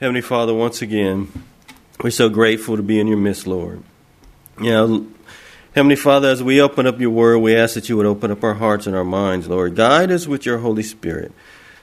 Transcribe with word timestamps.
Heavenly 0.00 0.22
Father, 0.22 0.52
once 0.52 0.82
again, 0.82 1.30
we're 2.02 2.10
so 2.10 2.28
grateful 2.28 2.76
to 2.76 2.82
be 2.82 2.98
in 2.98 3.06
your 3.06 3.16
midst, 3.16 3.46
Lord. 3.46 3.80
You 4.60 4.70
know, 4.70 5.06
Heavenly 5.72 5.94
Father, 5.94 6.28
as 6.28 6.42
we 6.42 6.60
open 6.60 6.84
up 6.86 6.98
your 6.98 7.10
word, 7.10 7.38
we 7.38 7.54
ask 7.54 7.74
that 7.74 7.88
you 7.88 7.96
would 7.96 8.06
open 8.06 8.32
up 8.32 8.42
our 8.42 8.54
hearts 8.54 8.88
and 8.88 8.96
our 8.96 9.04
minds, 9.04 9.46
Lord. 9.46 9.76
Guide 9.76 10.10
us 10.10 10.26
with 10.26 10.44
your 10.44 10.58
Holy 10.58 10.82
Spirit, 10.82 11.30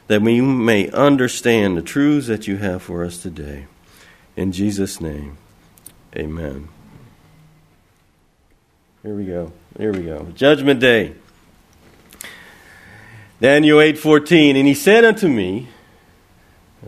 that 0.08 0.21
we 0.21 0.42
may 0.42 0.89
understand 0.89 1.78
the 1.78 1.82
truths 1.82 2.28
that 2.28 2.47
you 2.47 2.58
have 2.58 2.84
for 2.84 3.05
us 3.05 3.18
today. 3.18 3.68
In 4.36 4.52
Jesus' 4.52 5.00
name, 5.00 5.38
amen. 6.14 6.68
Here 9.04 9.16
we 9.16 9.25
go. 9.25 9.54
Here 9.78 9.93
we 9.93 10.04
go. 10.04 10.28
Judgment 10.36 10.82
Day. 10.82 11.16
Daniel 13.39 13.80
8:14 13.80 14.55
and 14.57 14.68
he 14.68 14.75
said 14.75 15.04
unto 15.04 15.28
me 15.28 15.70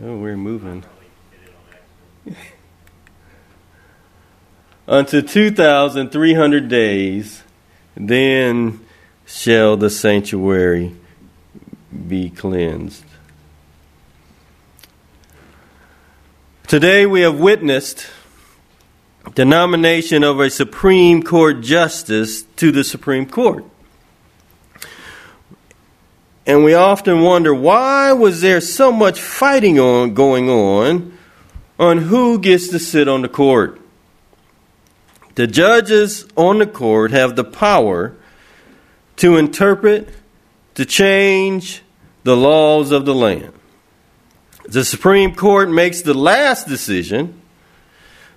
Oh, 0.02 0.16
we're 0.16 0.36
moving. 0.36 0.84
unto 4.88 5.22
2,300 5.22 6.68
days, 6.68 7.42
then 7.96 8.80
shall 9.26 9.76
the 9.76 9.90
sanctuary 9.90 10.94
be 12.08 12.30
cleansed. 12.30 13.04
Today 16.66 17.06
we 17.06 17.20
have 17.20 17.38
witnessed 17.38 18.06
the 19.34 19.44
nomination 19.44 20.22
of 20.22 20.40
a 20.40 20.50
Supreme 20.50 21.22
Court 21.22 21.60
justice 21.60 22.42
to 22.56 22.72
the 22.72 22.84
Supreme 22.84 23.26
Court. 23.26 23.64
And 26.46 26.62
we 26.62 26.74
often 26.74 27.22
wonder 27.22 27.54
why 27.54 28.12
was 28.12 28.42
there 28.42 28.60
so 28.60 28.92
much 28.92 29.18
fighting 29.18 29.80
on 29.80 30.12
going 30.12 30.50
on 30.50 31.13
on 31.78 31.98
who 31.98 32.38
gets 32.38 32.68
to 32.68 32.78
sit 32.78 33.08
on 33.08 33.22
the 33.22 33.28
court. 33.28 33.80
The 35.34 35.46
judges 35.46 36.26
on 36.36 36.58
the 36.58 36.66
court 36.66 37.10
have 37.10 37.34
the 37.34 37.44
power 37.44 38.14
to 39.16 39.36
interpret, 39.36 40.08
to 40.74 40.84
change 40.84 41.82
the 42.22 42.36
laws 42.36 42.92
of 42.92 43.04
the 43.04 43.14
land. 43.14 43.52
The 44.64 44.84
Supreme 44.84 45.34
Court 45.34 45.70
makes 45.70 46.02
the 46.02 46.14
last 46.14 46.66
decision, 46.66 47.40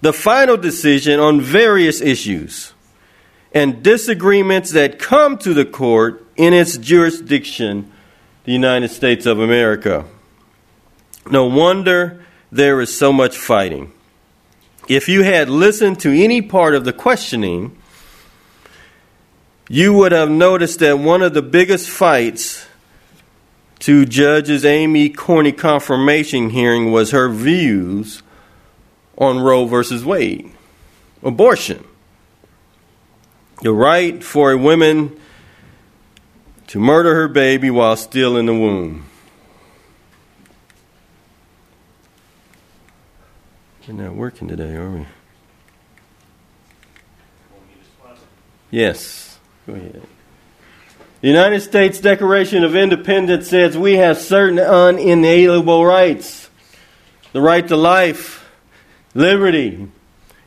the 0.02 0.14
final 0.14 0.58
decision 0.58 1.20
on 1.20 1.40
various 1.42 2.02
issues 2.02 2.74
and 3.54 3.82
disagreements 3.82 4.72
that 4.72 5.00
come 5.00 5.38
to 5.40 5.54
the 5.54 5.66
court 5.66 6.26
in 6.36 6.54
its 6.54 6.78
jurisdiction, 6.78 7.92
the 8.44 8.52
United 8.52 8.90
States 8.90 9.26
of 9.26 9.40
America. 9.40 10.06
No 11.30 11.46
wonder 11.46 12.24
there 12.52 12.80
is 12.82 12.96
so 12.96 13.12
much 13.12 13.38
fighting 13.38 13.92
if 14.88 15.10
you 15.10 15.24
had 15.24 15.50
listened 15.50 16.00
to 16.02 16.12
any 16.12 16.42
part 16.42 16.74
of 16.74 16.86
the 16.86 16.94
questioning, 16.94 17.78
you 19.70 19.94
would 19.94 20.14
have 20.14 20.30
noticed 20.30 20.80
that 20.80 21.00
one 21.00 21.22
of 21.22 21.34
the 21.34 21.42
biggest 21.42 21.90
fights 21.90 22.66
to 23.80 24.06
Judge's 24.06 24.64
Amy 24.64 25.10
Coney 25.10 25.52
confirmation 25.52 26.50
hearing 26.50 26.92
was 26.92 27.12
her 27.12 27.30
views 27.30 28.24
on 29.18 29.40
Roe 29.40 29.66
versus 29.66 30.06
Wade, 30.06 30.52
abortion, 31.22 31.84
the 33.62 33.74
right 33.74 34.24
for 34.24 34.52
a 34.52 34.58
woman 34.58 35.20
to 36.68 36.80
murder 36.80 37.14
her 37.16 37.28
baby 37.28 37.70
while 37.70 37.98
still 37.98 38.38
in 38.38 38.46
the 38.46 38.54
womb. 38.54 39.06
We're 43.88 43.94
not 43.94 44.16
working 44.16 44.50
today, 44.50 44.76
are 44.76 44.90
we? 44.90 45.06
Yes. 48.70 49.40
Go 49.66 49.76
ahead. 49.76 50.02
The 51.22 51.28
United 51.30 51.62
States 51.62 52.02
Declaration 52.02 52.66
of 52.66 52.76
Independence 52.76 53.48
says 53.48 53.78
we 53.78 53.94
have 53.94 54.18
certain 54.18 54.60
unalienable 54.60 55.86
rights 55.86 56.50
the 57.32 57.42
right 57.42 57.68
to 57.68 57.78
life, 57.78 58.50
liberty, 59.14 59.88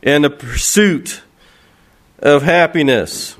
and 0.03 0.23
the 0.23 0.29
pursuit 0.29 1.21
of 2.19 2.43
happiness. 2.43 3.37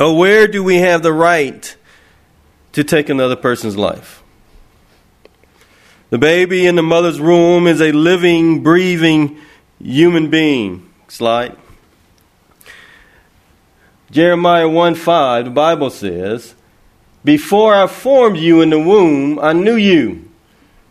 Oh, 0.00 0.14
where 0.14 0.46
do 0.46 0.62
we 0.62 0.76
have 0.76 1.02
the 1.02 1.12
right 1.12 1.76
to 2.72 2.84
take 2.84 3.08
another 3.08 3.36
person's 3.36 3.76
life? 3.76 4.22
The 6.10 6.18
baby 6.18 6.66
in 6.66 6.76
the 6.76 6.82
mother's 6.82 7.20
womb 7.20 7.66
is 7.66 7.80
a 7.80 7.92
living, 7.92 8.62
breathing 8.62 9.38
human 9.78 10.30
being. 10.30 10.88
Slide. 11.08 11.56
Jeremiah 14.10 14.68
1 14.68 14.94
5, 14.94 15.44
the 15.44 15.50
Bible 15.50 15.90
says, 15.90 16.54
Before 17.24 17.74
I 17.74 17.86
formed 17.86 18.38
you 18.38 18.62
in 18.62 18.70
the 18.70 18.78
womb, 18.78 19.38
I 19.38 19.52
knew 19.52 19.76
you. 19.76 20.30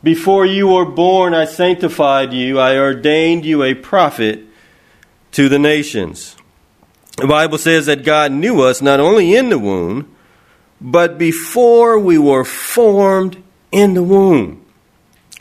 Before 0.04 0.46
you 0.46 0.68
were 0.68 0.86
born, 0.86 1.34
I 1.34 1.46
sanctified 1.46 2.32
you. 2.32 2.60
I 2.60 2.78
ordained 2.78 3.44
you 3.44 3.64
a 3.64 3.74
prophet 3.74 4.44
to 5.32 5.50
the 5.50 5.58
nations. 5.58 6.36
The 7.18 7.26
Bible 7.26 7.58
says 7.58 7.88
that 7.88 8.04
God 8.04 8.32
knew 8.32 8.62
us 8.62 8.84
not 8.84 9.00
only 9.00 9.36
in 9.36 9.50
the 9.50 9.58
womb, 9.58 10.16
but 10.80 11.18
before 11.18 11.98
we 11.98 12.20
were 12.20 12.46
formed 12.46 13.42
in 13.72 13.96
the 13.96 14.04
womb. 14.04 14.64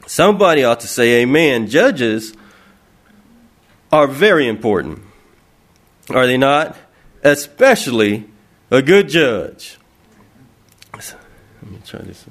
Somebody 0.06 0.62
ought 0.62 0.80
to 0.80 0.86
say 0.86 1.22
amen. 1.22 1.66
Judges 1.66 2.32
are 3.92 4.06
very 4.06 4.48
important, 4.48 5.02
are 6.10 6.26
they 6.26 6.38
not? 6.38 6.76
Especially 7.22 8.24
a 8.70 8.82
good 8.82 9.08
judge. 9.08 9.78
Let 10.94 11.16
me 11.70 11.78
try 11.84 12.00
this. 12.00 12.24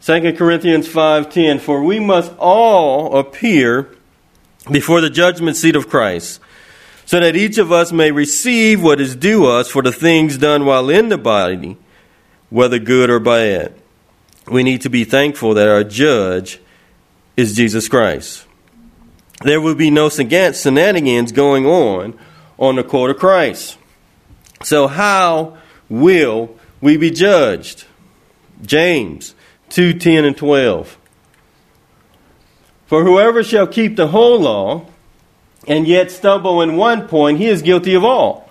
Second 0.00 0.36
Corinthians 0.38 0.88
5:10 0.88 1.60
For 1.60 1.82
we 1.82 2.00
must 2.00 2.32
all 2.38 3.18
appear 3.18 3.88
before 4.70 5.00
the 5.00 5.10
judgment 5.10 5.56
seat 5.56 5.76
of 5.76 5.88
Christ 5.88 6.40
so 7.04 7.20
that 7.20 7.36
each 7.36 7.58
of 7.58 7.70
us 7.70 7.92
may 7.92 8.10
receive 8.10 8.82
what 8.82 9.00
is 9.00 9.14
due 9.14 9.46
us 9.46 9.68
for 9.68 9.82
the 9.82 9.92
things 9.92 10.38
done 10.38 10.64
while 10.64 10.90
in 10.90 11.08
the 11.08 11.18
body 11.18 11.76
whether 12.50 12.78
good 12.78 13.10
or 13.10 13.20
bad. 13.20 13.74
We 14.46 14.62
need 14.62 14.82
to 14.82 14.90
be 14.90 15.04
thankful 15.04 15.54
that 15.54 15.68
our 15.68 15.84
judge 15.84 16.60
is 17.36 17.54
Jesus 17.54 17.88
Christ. 17.88 18.46
There 19.42 19.60
will 19.60 19.74
be 19.74 19.90
no 19.90 20.08
shenanigans 20.08 21.32
going 21.32 21.66
on 21.66 22.18
on 22.58 22.76
the 22.76 22.82
court 22.82 23.10
of 23.10 23.18
Christ. 23.18 23.78
So, 24.62 24.88
how 24.88 25.58
will 25.88 26.56
we 26.80 26.96
be 26.96 27.10
judged? 27.10 27.84
James 28.62 29.34
2 29.70 29.94
10 29.94 30.24
and 30.24 30.36
12. 30.36 30.98
For 32.86 33.04
whoever 33.04 33.44
shall 33.44 33.66
keep 33.66 33.96
the 33.96 34.08
whole 34.08 34.40
law 34.40 34.86
and 35.68 35.86
yet 35.86 36.10
stumble 36.10 36.62
in 36.62 36.76
one 36.76 37.06
point, 37.06 37.38
he 37.38 37.46
is 37.46 37.62
guilty 37.62 37.94
of 37.94 38.02
all. 38.02 38.47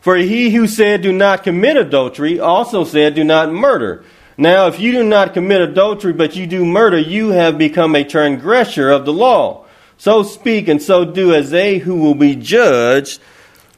For 0.00 0.16
he 0.16 0.50
who 0.50 0.66
said, 0.66 1.02
Do 1.02 1.12
not 1.12 1.44
commit 1.44 1.76
adultery, 1.76 2.40
also 2.40 2.84
said, 2.84 3.14
Do 3.14 3.24
not 3.24 3.52
murder. 3.52 4.04
Now, 4.36 4.68
if 4.68 4.80
you 4.80 4.92
do 4.92 5.04
not 5.04 5.34
commit 5.34 5.60
adultery, 5.60 6.14
but 6.14 6.34
you 6.34 6.46
do 6.46 6.64
murder, 6.64 6.98
you 6.98 7.28
have 7.30 7.58
become 7.58 7.94
a 7.94 8.04
transgressor 8.04 8.90
of 8.90 9.04
the 9.04 9.12
law. 9.12 9.66
So 9.98 10.22
speak 10.22 10.68
and 10.68 10.80
so 10.80 11.04
do 11.04 11.34
as 11.34 11.50
they 11.50 11.76
who 11.76 11.96
will 11.96 12.14
be 12.14 12.34
judged 12.34 13.20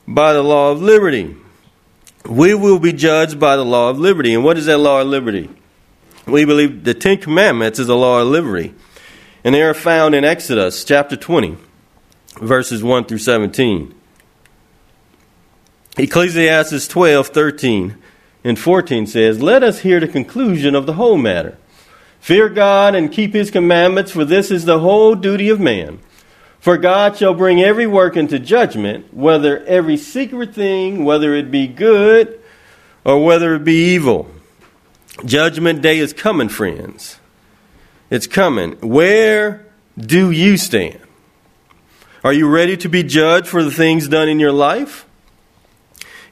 by 0.07 0.33
the 0.33 0.43
law 0.43 0.71
of 0.71 0.81
liberty. 0.81 1.35
We 2.25 2.55
will 2.55 2.79
be 2.79 2.93
judged 2.93 3.41
by 3.41 3.57
the 3.57 3.65
law 3.65 3.91
of 3.91 3.99
liberty. 3.99 4.33
And 4.33 4.45
what 4.45 4.57
is 4.57 4.67
that 4.67 4.79
law 4.79 5.01
of 5.01 5.09
liberty? 5.09 5.51
We 6.27 6.45
believe 6.45 6.85
the 6.85 6.95
Ten 6.95 7.19
Commandments 7.19 7.81
is 7.81 7.89
a 7.89 7.97
law 7.97 8.21
of 8.21 8.29
liberty. 8.29 8.73
And 9.43 9.53
they 9.53 9.63
are 9.63 9.75
found 9.75 10.15
in 10.15 10.23
Exodus 10.25 10.85
chapter 10.85 11.17
20, 11.17 11.57
verses 12.41 12.85
1 12.85 13.07
through 13.07 13.19
17. 13.19 13.93
Ecclesiastes 15.99 16.89
12, 16.89 17.29
13, 17.29 17.97
and 18.45 18.59
14 18.59 19.07
says, 19.07 19.43
Let 19.43 19.63
us 19.63 19.81
hear 19.81 20.01
the 20.01 20.09
conclusion 20.09 20.75
of 20.75 20.87
the 20.87 20.95
whole 20.95 21.19
matter. 21.19 21.59
Fear 22.21 22.51
God 22.51 22.95
and 22.95 23.13
keep 23.13 23.35
his 23.35 23.51
commandments, 23.51 24.13
for 24.13 24.25
this 24.25 24.51
is 24.51 24.65
the 24.65 24.79
whole 24.79 25.15
duty 25.15 25.49
of 25.49 25.61
man. 25.61 25.99
For 26.61 26.79
God 26.79 27.17
shall 27.17 27.35
bring 27.35 27.61
every 27.61 27.87
work 27.87 28.17
into 28.17 28.39
judgment, 28.39 29.13
whether 29.13 29.65
every 29.65 29.97
secret 29.97 30.55
thing, 30.55 31.05
whether 31.05 31.35
it 31.35 31.51
be 31.51 31.67
good 31.67 32.41
or 33.05 33.23
whether 33.23 33.57
it 33.57 33.65
be 33.65 33.95
evil. 33.95 34.31
Judgment 35.25 35.83
day 35.83 35.99
is 35.99 36.13
coming, 36.13 36.49
friends. 36.49 37.19
It's 38.09 38.27
coming. 38.27 38.75
Where 38.81 39.67
do 39.99 40.31
you 40.31 40.57
stand? 40.57 41.01
Are 42.25 42.33
you 42.33 42.49
ready 42.49 42.77
to 42.79 42.89
be 42.89 43.03
judged 43.03 43.49
for 43.49 43.65
the 43.65 43.71
things 43.73 44.07
done 44.07 44.29
in 44.29 44.39
your 44.39 44.53
life? 44.53 45.05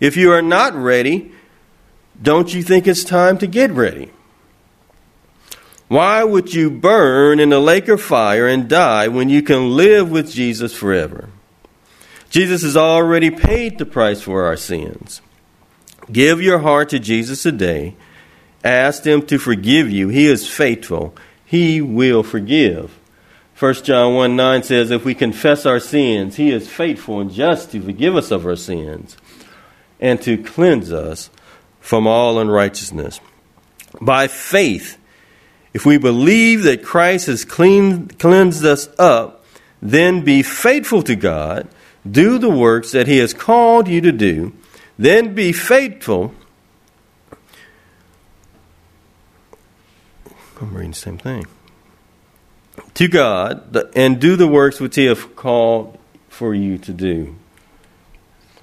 If 0.00 0.17
you 0.17 0.32
are 0.32 0.43
not 0.43 0.75
ready, 0.75 1.31
don't 2.20 2.52
you 2.52 2.62
think 2.62 2.88
it's 2.88 3.05
time 3.05 3.37
to 3.38 3.47
get 3.47 3.70
ready? 3.70 4.11
Why 5.88 6.25
would 6.25 6.55
you 6.55 6.70
burn 6.70 7.38
in 7.38 7.50
the 7.50 7.61
lake 7.61 7.88
of 7.88 8.00
fire 8.00 8.47
and 8.47 8.69
die 8.69 9.08
when 9.08 9.29
you 9.29 9.43
can 9.43 9.76
live 9.76 10.11
with 10.11 10.32
Jesus 10.32 10.75
forever? 10.75 11.29
Jesus 12.31 12.62
has 12.62 12.76
already 12.76 13.31
paid 13.31 13.76
the 13.76 13.85
price 13.85 14.23
for 14.23 14.44
our 14.44 14.56
sins. 14.56 15.20
Give 16.11 16.41
your 16.41 16.61
heart 16.61 16.91
to 16.91 16.99
Jesus 16.99 17.43
today. 17.43 17.96
Ask 18.64 19.05
Him 19.05 19.26
to 19.26 19.38
forgive 19.38 19.91
you. 19.91 20.08
He 20.08 20.26
is 20.26 20.49
faithful. 20.49 21.14
He 21.44 21.81
will 21.81 22.23
forgive. 22.23 22.96
1 23.58 23.75
John 23.75 24.14
1 24.14 24.37
9 24.37 24.62
says, 24.62 24.91
If 24.91 25.05
we 25.05 25.14
confess 25.14 25.67
our 25.67 25.81
sins, 25.81 26.37
He 26.37 26.50
is 26.50 26.69
faithful 26.69 27.20
and 27.20 27.32
just 27.32 27.73
to 27.73 27.82
forgive 27.82 28.17
us 28.17 28.31
of 28.31 28.46
our 28.46 28.56
sins 28.56 29.17
and 30.00 30.20
to 30.23 30.43
cleanse 30.43 30.91
us 30.93 31.31
from 31.81 32.06
all 32.06 32.38
unrighteousness. 32.38 33.20
By 34.00 34.29
faith, 34.29 34.97
if 35.73 35.87
we 35.87 35.99
believe 35.99 36.62
that 36.64 36.82
Christ 36.82 37.26
has 37.26 37.44
clean, 37.44 38.08
cleansed 38.08 38.64
us 38.64 38.88
up, 38.99 39.44
then 39.81 40.23
be 40.23 40.43
faithful 40.43 41.02
to 41.05 41.14
God, 41.14 41.69
do 42.11 42.38
the 42.38 42.50
works 42.50 42.93
that 42.93 43.06
He 43.06 43.19
has 43.19 43.32
called 43.32 43.88
you 43.88 44.00
to 44.00 44.12
do, 44.12 44.52
then 44.99 45.35
be 45.35 45.52
faithful. 45.52 46.35
I'm 50.61 50.75
reading 50.75 50.91
the 50.91 50.96
same 50.96 51.19
thing. 51.19 51.46
To 52.94 53.08
God, 53.08 53.76
and 53.96 54.20
do 54.20 54.37
the 54.37 54.49
works 54.49 54.81
which 54.81 54.96
He 54.96 55.06
has 55.06 55.25
called 55.37 55.99
for 56.29 56.55
you 56.55 56.76
to 56.79 56.93
do. 56.93 57.37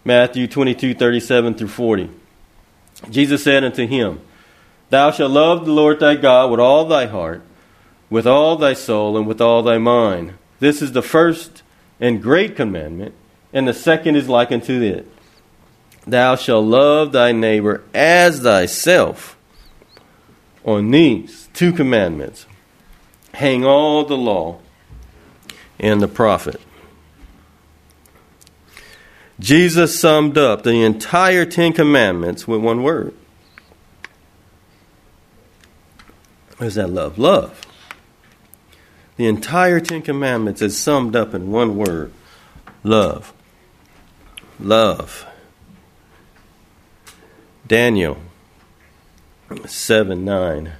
Matthew 0.07 0.47
22, 0.47 0.93
37 0.93 1.55
through 1.55 1.67
40. 1.67 2.09
Jesus 3.09 3.43
said 3.43 3.65
unto 3.65 3.85
him, 3.85 4.21
Thou 4.89 5.11
shalt 5.11 5.31
love 5.31 5.65
the 5.65 5.73
Lord 5.73 5.99
thy 5.99 6.15
God 6.15 6.49
with 6.49 6.61
all 6.61 6.85
thy 6.85 7.07
heart, 7.07 7.41
with 8.09 8.25
all 8.25 8.55
thy 8.55 8.71
soul, 8.71 9.17
and 9.17 9.27
with 9.27 9.41
all 9.41 9.63
thy 9.63 9.77
mind. 9.77 10.35
This 10.61 10.81
is 10.81 10.93
the 10.93 11.01
first 11.01 11.61
and 11.99 12.23
great 12.23 12.55
commandment, 12.55 13.15
and 13.51 13.67
the 13.67 13.73
second 13.73 14.15
is 14.15 14.29
like 14.29 14.49
unto 14.49 14.81
it. 14.81 15.11
Thou 16.05 16.37
shalt 16.37 16.63
love 16.63 17.11
thy 17.11 17.33
neighbor 17.33 17.83
as 17.93 18.39
thyself. 18.39 19.35
On 20.63 20.89
these 20.89 21.49
two 21.51 21.73
commandments 21.73 22.45
hang 23.33 23.65
all 23.65 24.05
the 24.05 24.15
law 24.15 24.59
and 25.77 26.01
the 26.01 26.07
prophet. 26.07 26.61
Jesus 29.39 29.99
summed 29.99 30.37
up 30.37 30.63
the 30.63 30.83
entire 30.83 31.45
Ten 31.45 31.73
Commandments 31.73 32.47
with 32.47 32.61
one 32.61 32.83
word 32.83 33.13
What 36.57 36.67
is 36.67 36.75
that 36.75 36.89
love? 36.89 37.17
Love. 37.19 37.61
The 39.15 39.27
entire 39.27 39.79
Ten 39.79 40.01
Commandments 40.01 40.61
is 40.61 40.77
summed 40.77 41.15
up 41.15 41.33
in 41.33 41.51
one 41.51 41.77
word 41.77 42.11
love. 42.83 43.33
Love. 44.59 45.25
Daniel 47.67 48.17
7, 49.65 50.25
9, 50.25 50.73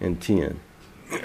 and 0.00 0.20
10. 0.20 0.60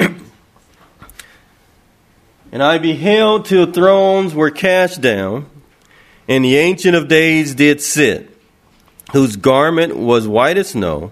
and 2.51 2.63
I 2.63 2.77
beheld 2.77 3.45
till 3.45 3.71
thrones 3.71 4.33
were 4.33 4.51
cast 4.51 5.01
down, 5.01 5.49
and 6.27 6.43
the 6.43 6.57
Ancient 6.57 6.95
of 6.95 7.07
Days 7.07 7.55
did 7.55 7.81
sit, 7.81 8.35
whose 9.13 9.35
garment 9.35 9.95
was 9.95 10.27
white 10.27 10.57
as 10.57 10.69
snow 10.69 11.11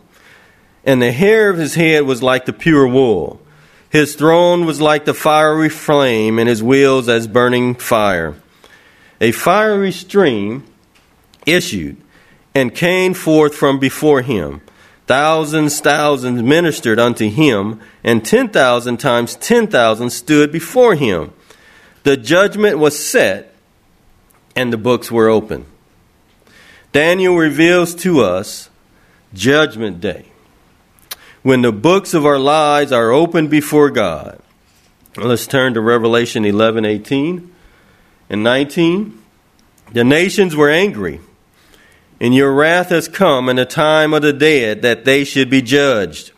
and 0.83 1.01
the 1.01 1.11
hair 1.11 1.49
of 1.49 1.57
his 1.57 1.75
head 1.75 2.03
was 2.03 2.21
like 2.21 2.45
the 2.45 2.53
pure 2.53 2.87
wool. 2.87 3.41
His 3.89 4.15
throne 4.15 4.65
was 4.65 4.81
like 4.81 5.05
the 5.05 5.13
fiery 5.13 5.69
flame, 5.69 6.39
and 6.39 6.49
his 6.49 6.63
wheels 6.63 7.07
as 7.07 7.27
burning 7.27 7.75
fire. 7.75 8.35
A 9.21 9.31
fiery 9.31 9.91
stream 9.91 10.65
issued 11.45 11.97
and 12.55 12.73
came 12.73 13.13
forth 13.13 13.55
from 13.55 13.79
before 13.79 14.21
him. 14.21 14.61
Thousands, 15.05 15.79
thousands 15.79 16.41
ministered 16.41 16.99
unto 16.99 17.29
him, 17.29 17.79
and 18.03 18.25
ten 18.25 18.49
thousand 18.49 18.97
times 18.97 19.35
ten 19.35 19.67
thousand 19.67 20.09
stood 20.09 20.51
before 20.51 20.95
him. 20.95 21.33
The 22.03 22.17
judgment 22.17 22.79
was 22.79 22.97
set, 22.97 23.52
and 24.55 24.71
the 24.71 24.77
books 24.77 25.11
were 25.11 25.29
open. 25.29 25.65
Daniel 26.91 27.35
reveals 27.35 27.95
to 27.95 28.21
us 28.21 28.69
Judgment 29.33 29.99
Day 29.99 30.25
when 31.43 31.61
the 31.61 31.71
books 31.71 32.13
of 32.13 32.25
our 32.25 32.39
lives 32.39 32.91
are 32.91 33.11
opened 33.11 33.49
before 33.49 33.89
God. 33.89 34.39
Let's 35.17 35.45
turn 35.45 35.75
to 35.75 35.81
Revelation 35.81 36.45
11 36.45 36.85
18 36.85 37.53
and 38.29 38.43
19. 38.43 39.21
The 39.91 40.03
nations 40.03 40.55
were 40.55 40.71
angry, 40.71 41.19
and 42.19 42.33
your 42.33 42.51
wrath 42.53 42.89
has 42.89 43.07
come 43.07 43.49
in 43.49 43.57
the 43.57 43.65
time 43.65 44.13
of 44.13 44.23
the 44.23 44.33
dead 44.33 44.81
that 44.81 45.05
they 45.05 45.23
should 45.23 45.49
be 45.49 45.61
judged, 45.61 46.31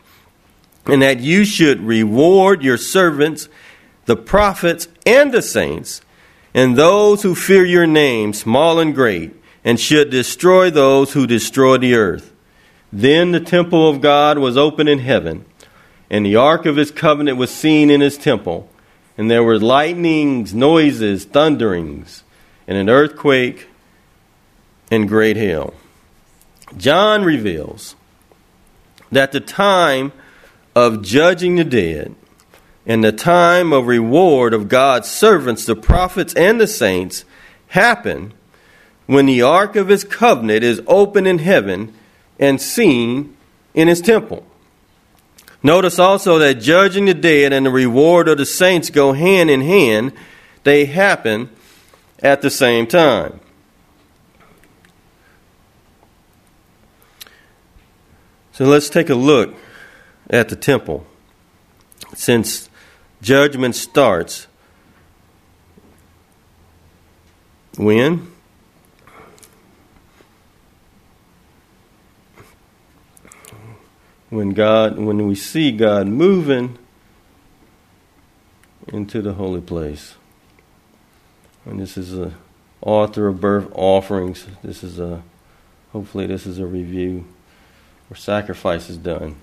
and 0.84 1.00
that 1.00 1.20
you 1.20 1.44
should 1.44 1.80
reward 1.80 2.62
your 2.62 2.76
servants, 2.76 3.48
the 4.04 4.16
prophets 4.16 4.88
and 5.06 5.32
the 5.32 5.40
saints, 5.40 6.02
and 6.56 6.74
those 6.74 7.22
who 7.22 7.34
fear 7.34 7.66
your 7.66 7.86
name, 7.86 8.32
small 8.32 8.80
and 8.80 8.94
great, 8.94 9.30
and 9.62 9.78
should 9.78 10.08
destroy 10.08 10.70
those 10.70 11.12
who 11.12 11.26
destroy 11.26 11.76
the 11.76 11.94
earth. 11.94 12.32
Then 12.90 13.32
the 13.32 13.40
temple 13.40 13.90
of 13.90 14.00
God 14.00 14.38
was 14.38 14.56
open 14.56 14.88
in 14.88 15.00
heaven, 15.00 15.44
and 16.08 16.24
the 16.24 16.36
ark 16.36 16.64
of 16.64 16.76
his 16.76 16.90
covenant 16.90 17.36
was 17.36 17.50
seen 17.50 17.90
in 17.90 18.00
his 18.00 18.16
temple. 18.16 18.70
And 19.18 19.30
there 19.30 19.44
were 19.44 19.58
lightnings, 19.58 20.54
noises, 20.54 21.26
thunderings, 21.26 22.24
and 22.66 22.78
an 22.78 22.88
earthquake 22.88 23.66
and 24.90 25.06
great 25.06 25.36
hail. 25.36 25.74
John 26.78 27.22
reveals 27.22 27.96
that 29.12 29.32
the 29.32 29.40
time 29.40 30.12
of 30.74 31.02
judging 31.02 31.56
the 31.56 31.64
dead 31.64 32.14
and 32.86 33.02
the 33.02 33.12
time 33.12 33.72
of 33.72 33.88
reward 33.88 34.54
of 34.54 34.68
God's 34.68 35.10
servants, 35.10 35.64
the 35.64 35.74
prophets 35.74 36.32
and 36.34 36.60
the 36.60 36.68
saints, 36.68 37.24
happen 37.68 38.32
when 39.06 39.26
the 39.26 39.42
ark 39.42 39.74
of 39.76 39.88
his 39.88 40.04
covenant 40.04 40.62
is 40.62 40.80
open 40.86 41.26
in 41.26 41.38
heaven 41.38 41.92
and 42.38 42.60
seen 42.60 43.36
in 43.74 43.88
his 43.88 44.00
temple. 44.00 44.46
Notice 45.62 45.98
also 45.98 46.38
that 46.38 46.60
judging 46.60 47.06
the 47.06 47.14
dead 47.14 47.52
and 47.52 47.66
the 47.66 47.70
reward 47.70 48.28
of 48.28 48.38
the 48.38 48.46
saints 48.46 48.88
go 48.88 49.12
hand 49.12 49.50
in 49.50 49.62
hand, 49.62 50.12
they 50.62 50.84
happen 50.84 51.50
at 52.22 52.40
the 52.40 52.50
same 52.50 52.86
time. 52.86 53.40
So 58.52 58.64
let's 58.64 58.88
take 58.88 59.10
a 59.10 59.14
look 59.14 59.54
at 60.30 60.48
the 60.48 60.56
temple. 60.56 61.04
Since 62.14 62.70
judgment 63.26 63.74
starts, 63.74 64.46
when? 67.76 68.32
when 74.30 74.50
God, 74.50 74.98
when 74.98 75.26
we 75.26 75.34
see 75.34 75.72
God 75.72 76.06
moving 76.06 76.78
into 78.88 79.22
the 79.22 79.34
holy 79.34 79.60
place. 79.60 80.14
And 81.64 81.80
this 81.80 81.96
is 81.96 82.16
a 82.16 82.34
altar 82.80 83.26
of 83.26 83.40
burnt 83.40 83.70
offerings. 83.74 84.46
This 84.62 84.84
is 84.84 85.00
a, 85.00 85.22
hopefully, 85.92 86.26
this 86.26 86.46
is 86.46 86.58
a 86.58 86.66
review 86.66 87.24
where 88.08 88.16
sacrifice 88.16 88.88
is 88.88 88.96
done. 88.96 89.36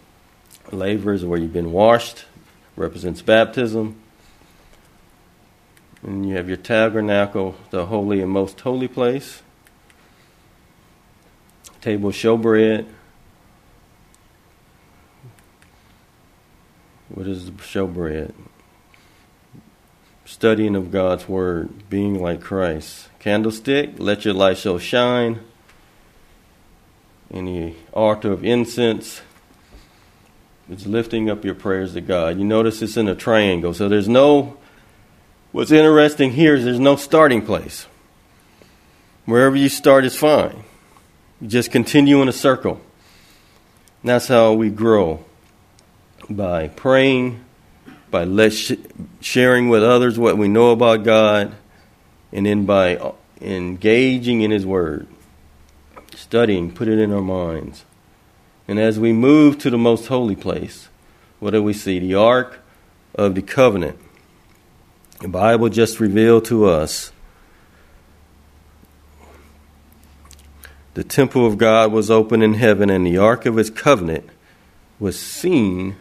Laver 0.71 1.13
is 1.13 1.25
where 1.25 1.39
you've 1.39 1.51
been 1.51 1.73
washed, 1.73 2.25
represents 2.75 3.21
baptism. 3.21 3.99
And 6.01 6.27
you 6.27 6.35
have 6.35 6.47
your 6.47 6.57
tabernacle, 6.57 7.55
the 7.69 7.85
holy 7.85 8.21
and 8.21 8.31
most 8.31 8.59
holy 8.59 8.87
place. 8.87 9.41
Table 11.81 12.09
of 12.09 12.15
showbread 12.15 12.87
What 17.13 17.27
is 17.27 17.45
the 17.45 17.51
showbread? 17.51 18.33
Studying 20.25 20.75
of 20.75 20.89
God's 20.89 21.29
Word, 21.29 21.87
being 21.87 22.19
like 22.19 22.41
Christ. 22.41 23.09
Candlestick, 23.19 23.99
let 23.99 24.25
your 24.25 24.33
light 24.33 24.57
so 24.57 24.79
shine. 24.79 25.39
In 27.29 27.45
the 27.45 27.75
altar 27.91 28.31
of 28.31 28.43
incense, 28.43 29.21
it's 30.69 30.85
lifting 30.85 31.29
up 31.29 31.43
your 31.43 31.55
prayers 31.55 31.93
to 31.93 32.01
God. 32.01 32.37
You 32.37 32.45
notice 32.45 32.81
it's 32.81 32.97
in 32.97 33.07
a 33.07 33.15
triangle, 33.15 33.73
so 33.73 33.89
there's 33.89 34.07
no. 34.07 34.57
What's 35.51 35.71
interesting 35.71 36.31
here 36.31 36.55
is 36.55 36.65
there's 36.65 36.79
no 36.79 36.95
starting 36.95 37.45
place. 37.45 37.85
Wherever 39.25 39.55
you 39.55 39.69
start 39.69 40.03
is 40.03 40.15
fine. 40.15 40.63
You 41.39 41.47
just 41.47 41.71
continue 41.71 42.21
in 42.21 42.27
a 42.27 42.33
circle. 42.33 42.81
And 44.01 44.09
that's 44.09 44.27
how 44.27 44.53
we 44.53 44.69
grow 44.69 45.23
by 46.29 46.69
praying, 46.69 47.43
by 48.09 48.49
sharing 49.21 49.69
with 49.69 49.83
others 49.83 50.17
what 50.17 50.37
we 50.37 50.47
know 50.47 50.71
about 50.71 51.03
God, 51.03 51.55
and 52.31 52.45
then 52.45 52.65
by 52.65 53.13
engaging 53.39 54.41
in 54.41 54.51
His 54.51 54.65
Word, 54.65 55.07
studying, 56.15 56.71
put 56.71 56.87
it 56.87 56.99
in 56.99 57.13
our 57.13 57.21
minds. 57.21 57.85
And 58.67 58.79
as 58.79 58.99
we 58.99 59.11
move 59.11 59.57
to 59.59 59.69
the 59.69 59.77
most 59.77 60.07
holy 60.07 60.35
place, 60.35 60.87
what 61.39 61.51
do 61.51 61.61
we 61.61 61.73
see? 61.73 61.99
The 61.99 62.15
Ark 62.15 62.59
of 63.15 63.35
the 63.35 63.41
Covenant. 63.41 63.99
The 65.19 65.27
Bible 65.27 65.69
just 65.69 65.99
revealed 65.99 66.45
to 66.45 66.65
us 66.65 67.11
the 70.93 71.03
temple 71.03 71.45
of 71.45 71.57
God 71.57 71.91
was 71.91 72.11
open 72.11 72.41
in 72.41 72.53
heaven, 72.53 72.89
and 72.89 73.05
the 73.05 73.17
Ark 73.17 73.45
of 73.45 73.55
His 73.55 73.69
covenant 73.69 74.29
was 74.99 75.19
seen 75.19 75.95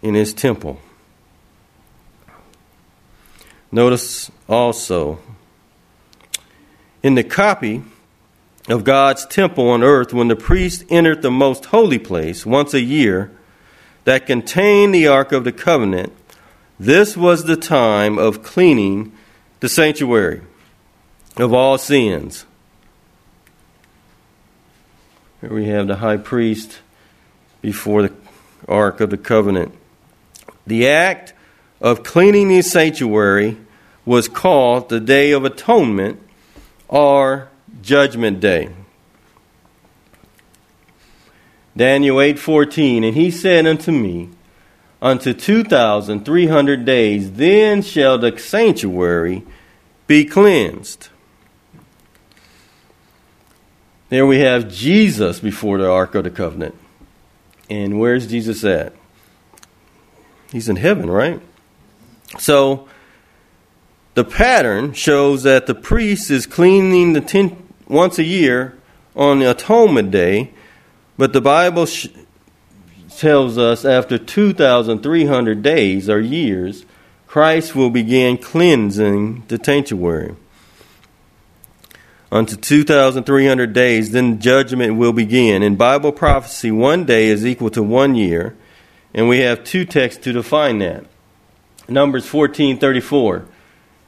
in 0.00 0.14
His 0.14 0.32
temple. 0.32 0.80
Notice 3.72 4.30
also 4.48 5.18
in 7.02 7.14
the 7.14 7.24
copy 7.24 7.82
of 8.68 8.84
God's 8.84 9.26
temple 9.26 9.68
on 9.68 9.82
earth, 9.82 10.12
when 10.12 10.28
the 10.28 10.36
priest 10.36 10.84
entered 10.88 11.22
the 11.22 11.30
most 11.30 11.66
holy 11.66 11.98
place 11.98 12.44
once 12.44 12.74
a 12.74 12.80
year 12.80 13.30
that 14.04 14.26
contained 14.26 14.94
the 14.94 15.06
Ark 15.06 15.32
of 15.32 15.44
the 15.44 15.52
Covenant, 15.52 16.12
this 16.78 17.16
was 17.16 17.44
the 17.44 17.56
time 17.56 18.18
of 18.18 18.42
cleaning 18.42 19.12
the 19.60 19.68
sanctuary 19.68 20.42
of 21.36 21.52
all 21.52 21.78
sins. 21.78 22.44
Here 25.40 25.52
we 25.52 25.66
have 25.66 25.86
the 25.86 25.96
high 25.96 26.16
priest 26.16 26.80
before 27.62 28.02
the 28.02 28.12
Ark 28.68 29.00
of 29.00 29.10
the 29.10 29.16
Covenant. 29.16 29.74
The 30.66 30.88
act 30.88 31.34
of 31.80 32.02
cleaning 32.02 32.48
the 32.48 32.62
sanctuary 32.62 33.58
was 34.04 34.28
called 34.28 34.88
the 34.88 35.00
Day 35.00 35.32
of 35.32 35.44
Atonement 35.44 36.20
or 36.88 37.48
Judgment 37.86 38.40
Day. 38.40 38.68
Daniel 41.76 42.16
8:14 42.16 43.04
and 43.04 43.14
he 43.14 43.30
said 43.30 43.64
unto 43.64 43.92
me 43.92 44.30
unto 45.00 45.32
2300 45.32 46.84
days 46.84 47.32
then 47.32 47.82
shall 47.82 48.18
the 48.18 48.36
sanctuary 48.36 49.44
be 50.08 50.24
cleansed. 50.24 51.10
There 54.08 54.26
we 54.26 54.40
have 54.40 54.68
Jesus 54.68 55.38
before 55.38 55.78
the 55.78 55.88
ark 55.88 56.16
of 56.16 56.24
the 56.24 56.30
covenant. 56.30 56.74
And 57.70 58.00
where's 58.00 58.26
Jesus 58.26 58.64
at? 58.64 58.94
He's 60.50 60.68
in 60.68 60.76
heaven 60.76 61.08
right? 61.08 61.40
So 62.40 62.88
the 64.14 64.24
pattern 64.24 64.92
shows 64.92 65.44
that 65.44 65.66
the 65.66 65.74
priest 65.74 66.32
is 66.32 66.46
cleaning 66.46 67.12
the 67.12 67.20
tent 67.20 67.65
once 67.86 68.18
a 68.18 68.24
year 68.24 68.76
on 69.14 69.38
the 69.38 69.50
atonement 69.50 70.10
day, 70.10 70.50
but 71.16 71.32
the 71.32 71.40
Bible 71.40 71.86
sh- 71.86 72.08
tells 73.16 73.56
us 73.56 73.84
after 73.84 74.18
2,300 74.18 75.62
days 75.62 76.10
or 76.10 76.20
years, 76.20 76.84
Christ 77.26 77.74
will 77.74 77.90
begin 77.90 78.38
cleansing 78.38 79.44
the 79.48 79.58
sanctuary. 79.62 80.34
Unto 82.30 82.56
2,300 82.56 83.72
days, 83.72 84.10
then 84.10 84.40
judgment 84.40 84.96
will 84.96 85.12
begin. 85.12 85.62
In 85.62 85.76
Bible 85.76 86.12
prophecy, 86.12 86.70
one 86.70 87.04
day 87.04 87.28
is 87.28 87.46
equal 87.46 87.70
to 87.70 87.82
one 87.82 88.14
year, 88.14 88.56
and 89.14 89.28
we 89.28 89.38
have 89.40 89.64
two 89.64 89.84
texts 89.84 90.22
to 90.24 90.32
define 90.32 90.78
that. 90.80 91.04
Numbers 91.88 92.26
14:34 92.26 93.44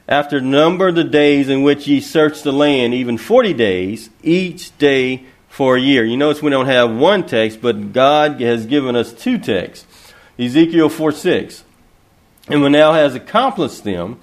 after 0.09 0.41
number 0.41 0.91
the 0.91 1.03
days 1.05 1.47
in 1.47 1.61
which 1.61 1.87
ye 1.87 2.01
search 2.01 2.41
the 2.41 2.51
land, 2.51 2.93
even 2.93 3.17
forty 3.17 3.53
days, 3.53 4.09
each 4.23 4.77
day 4.77 5.23
for 5.47 5.77
a 5.77 5.81
year. 5.81 6.03
You 6.03 6.17
notice 6.17 6.41
we 6.41 6.49
don't 6.49 6.65
have 6.65 6.91
one 6.91 7.25
text, 7.25 7.61
but 7.61 7.93
God 7.93 8.41
has 8.41 8.65
given 8.65 8.95
us 8.95 9.13
two 9.13 9.37
texts. 9.37 9.85
Ezekiel 10.39 10.89
4 10.89 11.11
6. 11.11 11.63
And 12.47 12.61
when 12.63 12.71
thou 12.71 12.93
hast 12.93 13.15
accomplished 13.15 13.83
them, 13.83 14.19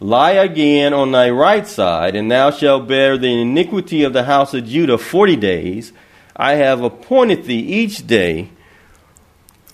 lie 0.00 0.32
again 0.32 0.92
on 0.92 1.12
thy 1.12 1.30
right 1.30 1.66
side, 1.66 2.14
and 2.14 2.30
thou 2.30 2.50
shalt 2.50 2.86
bear 2.86 3.16
the 3.16 3.40
iniquity 3.40 4.02
of 4.02 4.12
the 4.12 4.24
house 4.24 4.52
of 4.52 4.66
Judah 4.66 4.98
forty 4.98 5.36
days. 5.36 5.92
I 6.36 6.54
have 6.54 6.82
appointed 6.82 7.44
thee 7.44 7.60
each 7.60 8.06
day 8.06 8.50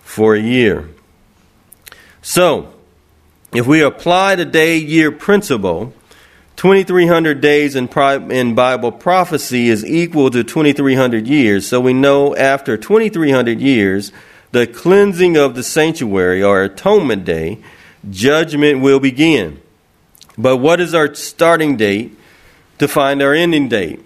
for 0.03 0.35
a 0.35 0.41
year. 0.41 0.89
So, 2.23 2.75
if 3.53 3.67
we 3.67 3.83
apply 3.83 4.35
the 4.35 4.45
day 4.45 4.77
year 4.77 5.13
principle, 5.13 5.93
2300 6.57 7.41
days 7.41 7.77
in, 7.77 7.89
in 8.31 8.55
Bible 8.55 8.91
prophecy 8.91 9.69
is 9.69 9.85
equal 9.85 10.31
to 10.31 10.43
2300 10.43 11.27
years. 11.27 11.69
So 11.69 11.81
we 11.81 11.93
know 11.93 12.35
after 12.35 12.77
2300 12.77 13.61
years, 13.61 14.11
the 14.53 14.67
cleansing 14.67 15.37
of 15.37 15.55
the 15.55 15.63
sanctuary 15.63 16.43
or 16.43 16.63
atonement 16.63 17.25
day, 17.25 17.59
judgment 18.09 18.81
will 18.81 19.01
begin. 19.01 19.61
But 20.39 20.59
what 20.59 20.81
is 20.81 20.95
our 20.95 21.15
starting 21.15 21.77
date 21.77 22.17
to 22.79 22.89
find 22.89 23.23
our 23.23 23.35
ending 23.35 23.69
date? 23.69 24.05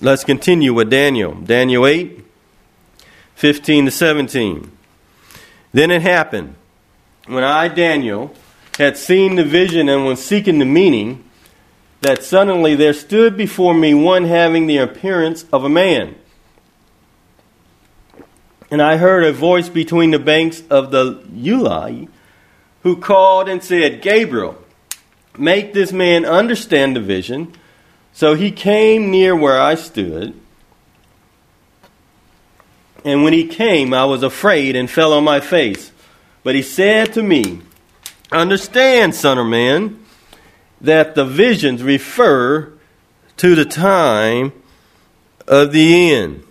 Let's 0.00 0.24
continue 0.24 0.74
with 0.74 0.90
Daniel. 0.90 1.34
Daniel 1.34 1.86
8, 1.86 2.24
15 3.34 3.86
to 3.86 3.90
17. 3.90 4.70
Then 5.72 5.90
it 5.90 6.02
happened 6.02 6.54
when 7.26 7.42
I, 7.42 7.68
Daniel, 7.68 8.34
had 8.78 8.96
seen 8.96 9.36
the 9.36 9.44
vision 9.44 9.88
and 9.88 10.04
was 10.04 10.24
seeking 10.24 10.58
the 10.58 10.64
meaning, 10.64 11.24
that 12.00 12.22
suddenly 12.22 12.74
there 12.74 12.92
stood 12.92 13.36
before 13.36 13.72
me 13.72 13.94
one 13.94 14.24
having 14.24 14.66
the 14.66 14.76
appearance 14.76 15.46
of 15.52 15.64
a 15.64 15.68
man. 15.68 16.14
And 18.70 18.82
I 18.82 18.96
heard 18.96 19.24
a 19.24 19.32
voice 19.32 19.68
between 19.68 20.10
the 20.10 20.18
banks 20.18 20.62
of 20.68 20.90
the 20.90 21.22
Ulai 21.32 22.08
who 22.82 22.96
called 22.96 23.48
and 23.48 23.62
said, 23.62 24.02
Gabriel, 24.02 24.58
make 25.38 25.72
this 25.72 25.92
man 25.92 26.24
understand 26.24 26.96
the 26.96 27.00
vision. 27.00 27.54
So 28.12 28.34
he 28.34 28.50
came 28.50 29.10
near 29.10 29.34
where 29.34 29.60
I 29.60 29.74
stood. 29.74 30.38
And 33.04 33.24
when 33.24 33.32
he 33.32 33.46
came, 33.46 33.94
I 33.94 34.04
was 34.04 34.22
afraid 34.22 34.76
and 34.76 34.90
fell 34.90 35.12
on 35.12 35.24
my 35.24 35.40
face. 35.40 35.92
But 36.42 36.54
he 36.54 36.62
said 36.62 37.14
to 37.14 37.22
me, 37.22 37.60
Understand, 38.34 39.14
son 39.14 39.38
of 39.38 39.46
man, 39.46 40.04
that 40.80 41.14
the 41.14 41.24
visions 41.24 41.84
refer 41.84 42.72
to 43.36 43.54
the 43.54 43.64
time 43.64 44.52
of 45.46 45.70
the 45.70 46.12
end. 46.12 46.44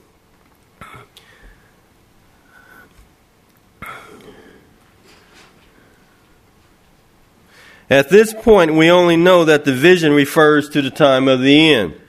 At 7.90 8.10
this 8.10 8.34
point, 8.34 8.74
we 8.74 8.90
only 8.90 9.18
know 9.18 9.44
that 9.44 9.66
the 9.66 9.74
vision 9.74 10.14
refers 10.14 10.70
to 10.70 10.82
the 10.82 10.90
time 10.90 11.28
of 11.28 11.42
the 11.42 11.74
end. 11.74 12.00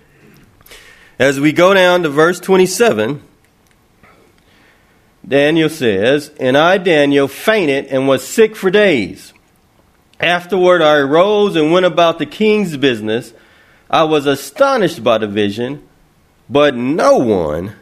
As 1.19 1.40
we 1.40 1.52
go 1.52 1.75
down 1.75 2.04
to 2.04 2.09
verse 2.09 2.38
27, 2.38 3.21
Daniel 5.26 5.69
says, 5.69 6.31
And 6.38 6.57
I, 6.57 6.78
Daniel, 6.78 7.26
fainted 7.26 7.87
and 7.87 8.07
was 8.07 8.25
sick 8.26 8.54
for 8.54 8.71
days. 8.71 9.33
Afterward, 10.21 10.83
I 10.83 10.97
arose 10.97 11.56
and 11.56 11.73
went 11.73 11.87
about 11.87 12.18
the 12.18 12.26
king's 12.26 12.76
business. 12.76 13.33
I 13.90 14.04
was 14.04 14.26
astonished 14.26 15.02
by 15.02 15.18
the 15.18 15.26
vision, 15.26 15.87
but 16.49 16.75
no 16.75 17.18
one 17.18 17.75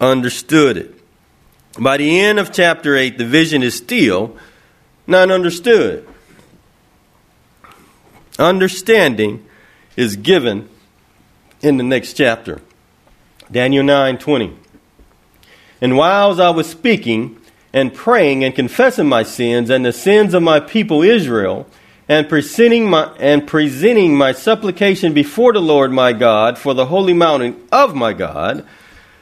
understood 0.00 0.76
it. 0.76 0.94
By 1.78 1.98
the 1.98 2.20
end 2.20 2.38
of 2.38 2.52
chapter 2.52 2.96
8, 2.96 3.18
the 3.18 3.24
vision 3.24 3.62
is 3.62 3.76
still 3.76 4.36
not 5.06 5.30
understood. 5.30 6.08
Understanding 8.38 9.46
is 9.96 10.16
given 10.16 10.68
in 11.62 11.76
the 11.76 11.82
next 11.82 12.14
chapter. 12.14 12.60
Daniel 13.50 13.84
9:20. 13.84 14.54
And 15.80 15.96
whiles 15.96 16.38
I 16.38 16.50
was 16.50 16.68
speaking, 16.68 17.39
and 17.72 17.94
praying 17.94 18.44
and 18.44 18.54
confessing 18.54 19.06
my 19.06 19.22
sins 19.22 19.70
and 19.70 19.84
the 19.84 19.92
sins 19.92 20.34
of 20.34 20.42
my 20.42 20.60
people 20.60 21.02
Israel, 21.02 21.66
and 22.08 22.28
presenting 22.28 22.90
my, 22.90 23.04
and 23.18 23.46
presenting 23.46 24.16
my 24.16 24.32
supplication 24.32 25.14
before 25.14 25.52
the 25.52 25.60
Lord 25.60 25.92
my 25.92 26.12
God 26.12 26.58
for 26.58 26.74
the 26.74 26.86
holy 26.86 27.12
mountain 27.12 27.68
of 27.70 27.94
my 27.94 28.12
God. 28.12 28.66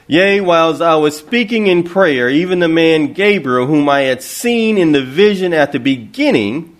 Yea, 0.06 0.40
whilst 0.40 0.80
I 0.80 0.96
was 0.96 1.18
speaking 1.18 1.66
in 1.66 1.82
prayer, 1.82 2.30
even 2.30 2.60
the 2.60 2.68
man 2.68 3.12
Gabriel, 3.12 3.66
whom 3.66 3.90
I 3.90 4.02
had 4.02 4.22
seen 4.22 4.78
in 4.78 4.92
the 4.92 5.04
vision 5.04 5.52
at 5.52 5.72
the 5.72 5.78
beginning, 5.78 6.78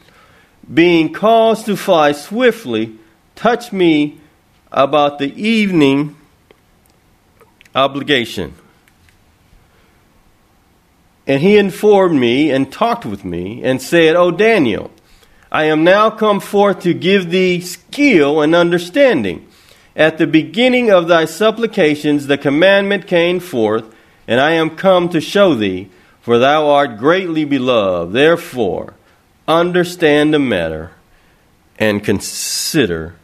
being 0.72 1.12
caused 1.12 1.66
to 1.66 1.76
fly 1.76 2.12
swiftly, 2.12 2.98
touched 3.34 3.70
me 3.70 4.18
about 4.72 5.18
the 5.18 5.34
evening 5.34 6.16
oblation 7.74 8.54
And 11.28 11.42
he 11.42 11.58
informed 11.58 12.18
me 12.18 12.50
and 12.50 12.72
talked 12.72 13.04
with 13.04 13.22
me 13.22 13.62
and 13.62 13.82
said, 13.82 14.16
O 14.16 14.30
Daniel, 14.30 14.90
I 15.52 15.64
am 15.64 15.84
now 15.84 16.08
come 16.08 16.40
forth 16.40 16.80
to 16.80 16.94
give 16.94 17.30
thee 17.30 17.60
skill 17.60 18.40
and 18.40 18.54
understanding. 18.54 19.46
At 19.94 20.16
the 20.16 20.26
beginning 20.26 20.90
of 20.90 21.06
thy 21.06 21.26
supplications 21.26 22.28
the 22.28 22.38
commandment 22.38 23.06
came 23.06 23.40
forth, 23.40 23.94
and 24.26 24.40
I 24.40 24.52
am 24.52 24.76
come 24.76 25.10
to 25.10 25.20
show 25.20 25.54
thee, 25.54 25.90
for 26.22 26.38
thou 26.38 26.70
art 26.70 26.96
greatly 26.98 27.44
beloved. 27.44 28.14
Therefore, 28.14 28.94
understand 29.46 30.32
the 30.32 30.38
matter 30.38 30.92
and 31.78 32.02
consider 32.02 33.16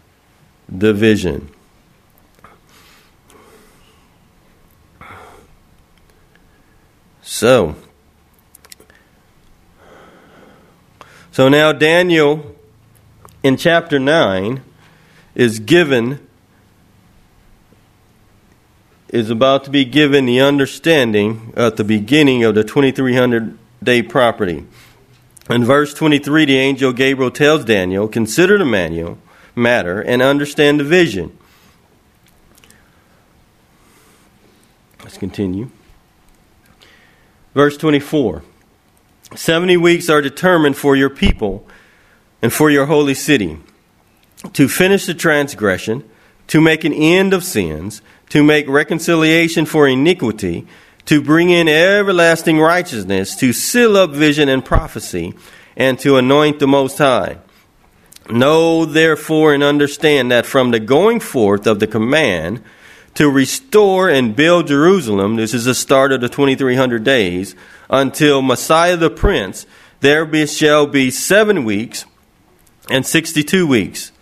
the 0.68 0.92
vision. 0.92 1.50
So, 7.22 7.76
So 11.34 11.48
now 11.48 11.72
Daniel 11.72 12.54
in 13.42 13.56
chapter 13.56 13.98
9 13.98 14.62
is 15.34 15.58
given 15.58 16.24
is 19.08 19.30
about 19.30 19.64
to 19.64 19.70
be 19.70 19.84
given 19.84 20.26
the 20.26 20.40
understanding 20.40 21.52
at 21.56 21.76
the 21.76 21.82
beginning 21.82 22.44
of 22.44 22.54
the 22.54 22.62
2300 22.62 23.58
day 23.82 24.00
prophecy. 24.00 24.64
In 25.50 25.64
verse 25.64 25.92
23 25.92 26.44
the 26.44 26.56
angel 26.56 26.92
Gabriel 26.92 27.32
tells 27.32 27.64
Daniel, 27.64 28.06
"Consider 28.06 28.56
the 28.56 28.64
manual 28.64 29.18
matter 29.56 30.00
and 30.00 30.22
understand 30.22 30.78
the 30.78 30.84
vision." 30.84 31.36
Let's 35.02 35.18
continue. 35.18 35.68
Verse 37.56 37.76
24. 37.76 38.44
Seventy 39.34 39.76
weeks 39.76 40.08
are 40.08 40.22
determined 40.22 40.76
for 40.76 40.94
your 40.94 41.10
people 41.10 41.66
and 42.40 42.52
for 42.52 42.70
your 42.70 42.86
holy 42.86 43.14
city 43.14 43.58
to 44.52 44.68
finish 44.68 45.06
the 45.06 45.14
transgression, 45.14 46.08
to 46.48 46.60
make 46.60 46.84
an 46.84 46.92
end 46.92 47.32
of 47.32 47.42
sins, 47.42 48.02
to 48.28 48.44
make 48.44 48.68
reconciliation 48.68 49.66
for 49.66 49.88
iniquity, 49.88 50.66
to 51.06 51.20
bring 51.20 51.50
in 51.50 51.68
everlasting 51.68 52.60
righteousness, 52.60 53.34
to 53.36 53.52
seal 53.52 53.96
up 53.96 54.10
vision 54.10 54.48
and 54.48 54.64
prophecy, 54.64 55.34
and 55.76 55.98
to 55.98 56.16
anoint 56.16 56.58
the 56.58 56.66
Most 56.66 56.98
High. 56.98 57.38
Know 58.30 58.84
therefore 58.84 59.52
and 59.52 59.62
understand 59.62 60.30
that 60.30 60.46
from 60.46 60.70
the 60.70 60.80
going 60.80 61.20
forth 61.20 61.66
of 61.66 61.80
the 61.80 61.86
command 61.86 62.62
to 63.14 63.30
restore 63.30 64.08
and 64.08 64.34
build 64.34 64.66
Jerusalem, 64.66 65.36
this 65.36 65.54
is 65.54 65.64
the 65.64 65.74
start 65.74 66.12
of 66.12 66.20
the 66.20 66.28
2300 66.28 67.04
days, 67.04 67.54
until 67.88 68.42
Messiah 68.42 68.96
the 68.96 69.10
Prince, 69.10 69.66
there 70.00 70.26
be, 70.26 70.46
shall 70.46 70.86
be 70.86 71.10
seven 71.10 71.64
weeks 71.64 72.04
and 72.90 73.06
sixty 73.06 73.42
two 73.42 73.66
weeks. 73.66 74.12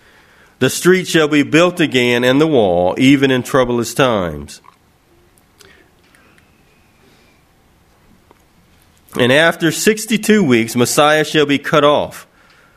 The 0.59 0.71
street 0.71 1.09
shall 1.09 1.27
be 1.27 1.43
built 1.43 1.81
again, 1.81 2.23
and 2.23 2.41
the 2.41 2.47
wall, 2.47 2.95
even 2.99 3.31
in 3.31 3.43
troublous 3.43 3.95
times. 3.95 4.61
And 9.19 9.33
after 9.33 9.73
sixty 9.73 10.19
two 10.19 10.45
weeks, 10.45 10.77
Messiah 10.77 11.25
shall 11.25 11.47
be 11.47 11.59
cut 11.59 11.83
off, 11.83 12.27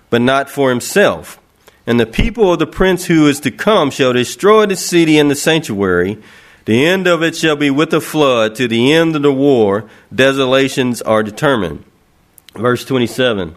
but 0.09 0.21
not 0.21 0.49
for 0.49 0.69
himself. 0.69 1.39
And 1.87 1.99
the 1.99 2.05
people 2.05 2.51
of 2.51 2.59
the 2.59 2.67
prince 2.67 3.05
who 3.05 3.27
is 3.27 3.39
to 3.41 3.51
come 3.51 3.91
shall 3.91 4.13
destroy 4.13 4.65
the 4.65 4.75
city 4.75 5.17
and 5.17 5.29
the 5.29 5.35
sanctuary 5.35 6.21
the 6.65 6.83
end 6.83 7.05
of 7.07 7.21
it 7.21 7.35
shall 7.35 7.55
be 7.55 7.69
with 7.69 7.93
a 7.93 8.01
flood. 8.01 8.55
To 8.55 8.67
the 8.67 8.91
end 8.91 9.15
of 9.15 9.21
the 9.21 9.31
war, 9.31 9.87
desolations 10.13 11.01
are 11.03 11.23
determined. 11.23 11.85
Verse 12.55 12.83
27. 12.83 13.55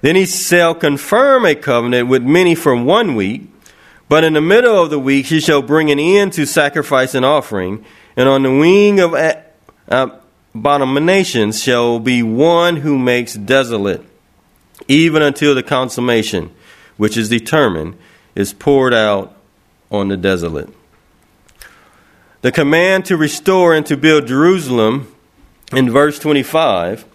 Then 0.00 0.16
he 0.16 0.24
shall 0.26 0.74
confirm 0.74 1.44
a 1.44 1.54
covenant 1.54 2.08
with 2.08 2.22
many 2.22 2.54
for 2.54 2.74
one 2.74 3.16
week, 3.16 3.52
but 4.08 4.24
in 4.24 4.32
the 4.32 4.40
middle 4.40 4.80
of 4.80 4.90
the 4.90 4.98
week 4.98 5.26
he 5.26 5.40
shall 5.40 5.60
bring 5.60 5.90
an 5.90 5.98
end 5.98 6.32
to 6.34 6.46
sacrifice 6.46 7.14
and 7.14 7.24
offering, 7.24 7.84
and 8.16 8.28
on 8.28 8.42
the 8.44 8.50
wing 8.50 8.98
of 9.00 9.14
abominations 10.54 11.62
shall 11.62 11.98
be 11.98 12.22
one 12.22 12.76
who 12.76 12.98
makes 12.98 13.34
desolate, 13.34 14.02
even 14.88 15.20
until 15.20 15.54
the 15.54 15.62
consummation, 15.62 16.50
which 17.00 17.16
is 17.16 17.30
determined, 17.30 17.96
is 18.34 18.52
poured 18.52 18.92
out 18.92 19.34
on 19.90 20.08
the 20.08 20.18
desolate. 20.18 20.68
The 22.42 22.52
command 22.52 23.06
to 23.06 23.16
restore 23.16 23.74
and 23.74 23.86
to 23.86 23.96
build 23.96 24.26
Jerusalem 24.26 25.10
in 25.72 25.90
verse 25.90 26.18
25, 26.18 27.06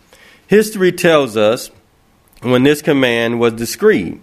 history 0.48 0.92
tells 0.92 1.38
us 1.38 1.70
when 2.42 2.64
this 2.64 2.82
command 2.82 3.40
was 3.40 3.54
decreed. 3.54 4.20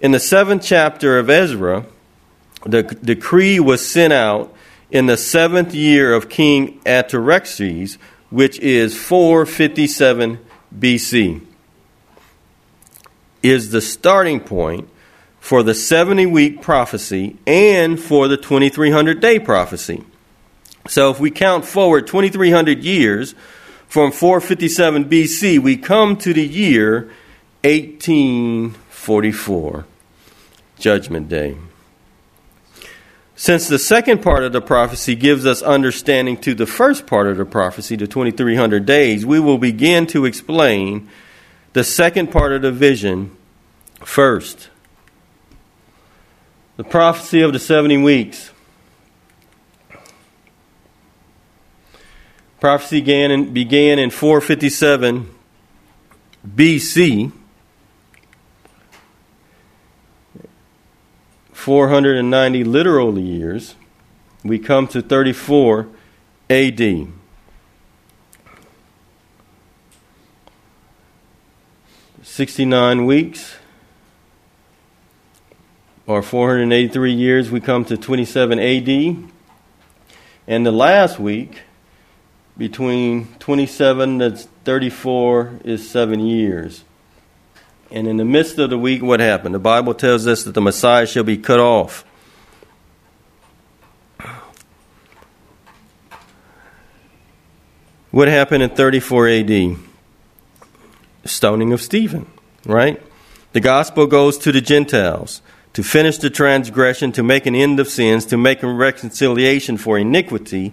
In 0.00 0.10
the 0.10 0.18
seventh 0.18 0.64
chapter 0.64 1.16
of 1.16 1.30
Ezra, 1.30 1.86
the 2.66 2.82
decree 2.82 3.60
was 3.60 3.88
sent 3.88 4.12
out 4.12 4.52
in 4.90 5.06
the 5.06 5.16
seventh 5.16 5.76
year 5.76 6.12
of 6.12 6.28
King 6.28 6.80
Artaxerxes, 6.84 7.98
which 8.30 8.58
is 8.58 9.00
457 9.00 10.40
BC, 10.76 11.51
is 13.42 13.70
the 13.70 13.80
starting 13.80 14.40
point 14.40 14.88
for 15.40 15.62
the 15.62 15.74
70 15.74 16.26
week 16.26 16.60
prophecy 16.62 17.36
and 17.46 18.00
for 18.00 18.28
the 18.28 18.36
2300 18.36 19.20
day 19.20 19.38
prophecy. 19.38 20.04
So 20.88 21.10
if 21.10 21.20
we 21.20 21.30
count 21.30 21.64
forward 21.64 22.06
2,300 22.06 22.84
years 22.84 23.34
from 23.88 24.12
457 24.12 25.06
BC, 25.06 25.58
we 25.58 25.76
come 25.76 26.16
to 26.18 26.32
the 26.32 26.46
year 26.46 27.10
1844, 27.62 29.86
Judgment 30.78 31.28
Day. 31.28 31.56
Since 33.36 33.68
the 33.68 33.78
second 33.78 34.22
part 34.22 34.44
of 34.44 34.52
the 34.52 34.60
prophecy 34.60 35.16
gives 35.16 35.44
us 35.44 35.62
understanding 35.62 36.36
to 36.38 36.54
the 36.54 36.66
first 36.66 37.06
part 37.06 37.26
of 37.26 37.36
the 37.36 37.44
prophecy, 37.44 37.96
the 37.96 38.06
2300 38.06 38.86
days, 38.86 39.26
we 39.26 39.40
will 39.40 39.58
begin 39.58 40.06
to 40.08 40.24
explain 40.24 41.08
the 41.72 41.84
second 41.84 42.30
part 42.30 42.52
of 42.52 42.62
the 42.62 42.72
vision 42.72 43.36
first. 44.00 44.68
The 46.76 46.84
prophecy 46.84 47.40
of 47.42 47.52
the 47.52 47.58
70 47.58 47.98
weeks. 47.98 48.50
Prophecy 52.60 53.00
began 53.00 53.30
in, 53.30 53.52
began 53.52 53.98
in 53.98 54.10
457 54.10 55.34
BC. 56.46 57.32
490 61.52 62.64
literal 62.64 63.18
years. 63.18 63.76
We 64.44 64.58
come 64.58 64.88
to 64.88 65.00
34 65.00 65.88
AD. 66.50 67.08
Sixty-nine 72.32 73.04
weeks, 73.04 73.56
or 76.06 76.22
483 76.22 77.12
years, 77.12 77.50
we 77.50 77.60
come 77.60 77.84
to 77.84 77.98
27 77.98 78.58
AD. 78.58 79.28
And 80.46 80.64
the 80.64 80.72
last 80.72 81.18
week, 81.18 81.60
between 82.56 83.28
27 83.38 84.20
to 84.20 84.30
34 84.30 85.60
is 85.62 85.90
seven 85.90 86.20
years. 86.20 86.84
And 87.90 88.08
in 88.08 88.16
the 88.16 88.24
midst 88.24 88.58
of 88.58 88.70
the 88.70 88.78
week, 88.78 89.02
what 89.02 89.20
happened? 89.20 89.54
The 89.54 89.58
Bible 89.58 89.92
tells 89.92 90.26
us 90.26 90.44
that 90.44 90.54
the 90.54 90.62
Messiah 90.62 91.06
shall 91.06 91.24
be 91.24 91.36
cut 91.36 91.60
off. 91.60 92.02
What 98.10 98.28
happened 98.28 98.62
in 98.62 98.70
34 98.70 99.28
AD? 99.28 99.76
Stoning 101.24 101.72
of 101.72 101.80
Stephen, 101.80 102.26
right? 102.66 103.00
The 103.52 103.60
gospel 103.60 104.06
goes 104.06 104.38
to 104.38 104.52
the 104.52 104.60
Gentiles 104.60 105.42
to 105.72 105.82
finish 105.82 106.18
the 106.18 106.30
transgression, 106.30 107.12
to 107.12 107.22
make 107.22 107.46
an 107.46 107.54
end 107.54 107.80
of 107.80 107.88
sins, 107.88 108.26
to 108.26 108.36
make 108.36 108.62
a 108.62 108.72
reconciliation 108.72 109.76
for 109.76 109.98
iniquity 109.98 110.72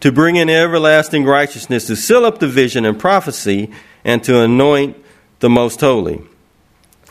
to 0.00 0.10
bring 0.10 0.36
in 0.36 0.50
everlasting 0.50 1.24
righteousness, 1.24 1.86
to 1.86 1.94
seal 1.96 2.24
up 2.24 2.38
the 2.38 2.48
vision 2.48 2.84
and 2.84 2.98
prophecy, 2.98 3.70
and 4.04 4.24
to 4.24 4.40
anoint 4.40 4.96
the 5.40 5.50
most 5.50 5.80
holy. 5.80 6.22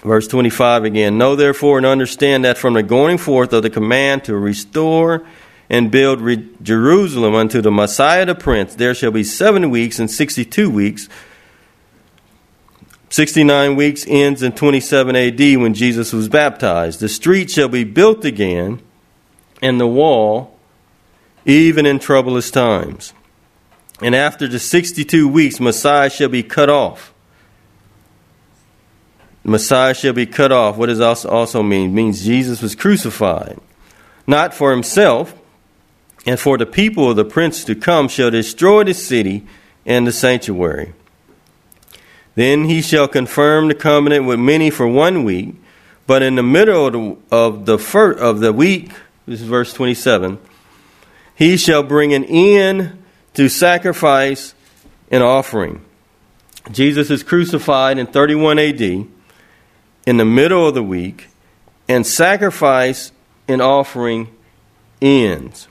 Verse 0.03 0.27
25 0.27 0.85
again 0.85 1.17
Know 1.17 1.35
therefore 1.35 1.77
and 1.77 1.85
understand 1.85 2.45
that 2.45 2.57
from 2.57 2.73
the 2.73 2.83
going 2.83 3.17
forth 3.17 3.53
of 3.53 3.63
the 3.63 3.69
command 3.69 4.23
to 4.25 4.35
restore 4.35 5.25
and 5.69 5.91
build 5.91 6.21
re- 6.21 6.49
Jerusalem 6.63 7.35
unto 7.35 7.61
the 7.61 7.71
Messiah 7.71 8.25
the 8.25 8.33
Prince, 8.33 8.75
there 8.75 8.95
shall 8.95 9.11
be 9.11 9.23
seven 9.23 9.69
weeks 9.69 9.99
and 9.99 10.09
sixty 10.09 10.45
two 10.45 10.69
weeks. 10.69 11.07
69 13.09 13.75
weeks 13.75 14.05
ends 14.07 14.43
in 14.43 14.51
27 14.51 15.15
AD 15.15 15.39
when 15.39 15.73
Jesus 15.73 16.13
was 16.13 16.29
baptized. 16.29 16.99
The 16.99 17.09
street 17.09 17.49
shall 17.49 17.67
be 17.67 17.83
built 17.83 18.23
again, 18.23 18.81
and 19.61 19.79
the 19.79 19.87
wall 19.87 20.57
even 21.45 21.85
in 21.85 21.99
troublous 21.99 22.51
times. 22.51 23.13
And 24.01 24.15
after 24.15 24.47
the 24.47 24.59
62 24.59 25.27
weeks, 25.27 25.59
Messiah 25.59 26.09
shall 26.09 26.29
be 26.29 26.43
cut 26.43 26.69
off. 26.69 27.13
Messiah 29.43 29.93
shall 29.93 30.13
be 30.13 30.25
cut 30.25 30.51
off. 30.51 30.77
What 30.77 30.87
does 30.87 30.99
also, 30.99 31.29
also 31.29 31.63
mean? 31.63 31.89
It 31.89 31.93
means 31.93 32.23
Jesus 32.23 32.61
was 32.61 32.75
crucified. 32.75 33.59
Not 34.27 34.53
for 34.53 34.71
himself, 34.71 35.33
and 36.25 36.39
for 36.39 36.57
the 36.57 36.65
people 36.65 37.09
of 37.09 37.15
the 37.15 37.25
prince 37.25 37.63
to 37.65 37.75
come 37.75 38.07
shall 38.07 38.29
destroy 38.29 38.83
the 38.83 38.93
city 38.93 39.47
and 39.85 40.05
the 40.05 40.11
sanctuary. 40.11 40.93
Then 42.39 42.69
he 42.69 42.81
shall 42.81 43.09
confirm 43.09 43.67
the 43.67 43.75
covenant 43.75 44.23
with 44.23 44.39
many 44.39 44.69
for 44.69 44.87
one 44.87 45.25
week, 45.25 45.55
but 46.07 46.21
in 46.21 46.35
the 46.35 46.41
middle 46.41 46.87
of 46.87 46.93
the, 46.93 47.35
of 47.35 47.65
the, 47.65 48.15
of 48.17 48.39
the 48.39 48.53
week, 48.53 48.93
this 49.25 49.41
is 49.41 49.45
verse 49.45 49.73
27, 49.73 50.39
he 51.35 51.57
shall 51.57 51.83
bring 51.83 52.13
an 52.13 52.23
end 52.23 53.03
to 53.33 53.49
sacrifice 53.49 54.53
and 55.11 55.21
offering. 55.21 55.83
Jesus 56.71 57.11
is 57.11 57.23
crucified 57.23 57.97
in 57.97 58.07
31 58.07 58.57
AD 58.57 58.81
in 58.81 59.09
the 60.05 60.23
middle 60.23 60.65
of 60.65 60.75
the 60.75 60.81
week, 60.81 61.27
and 61.89 62.07
sacrifice 62.07 63.11
and 63.49 63.61
offering 63.61 64.33
ends. 65.01 65.67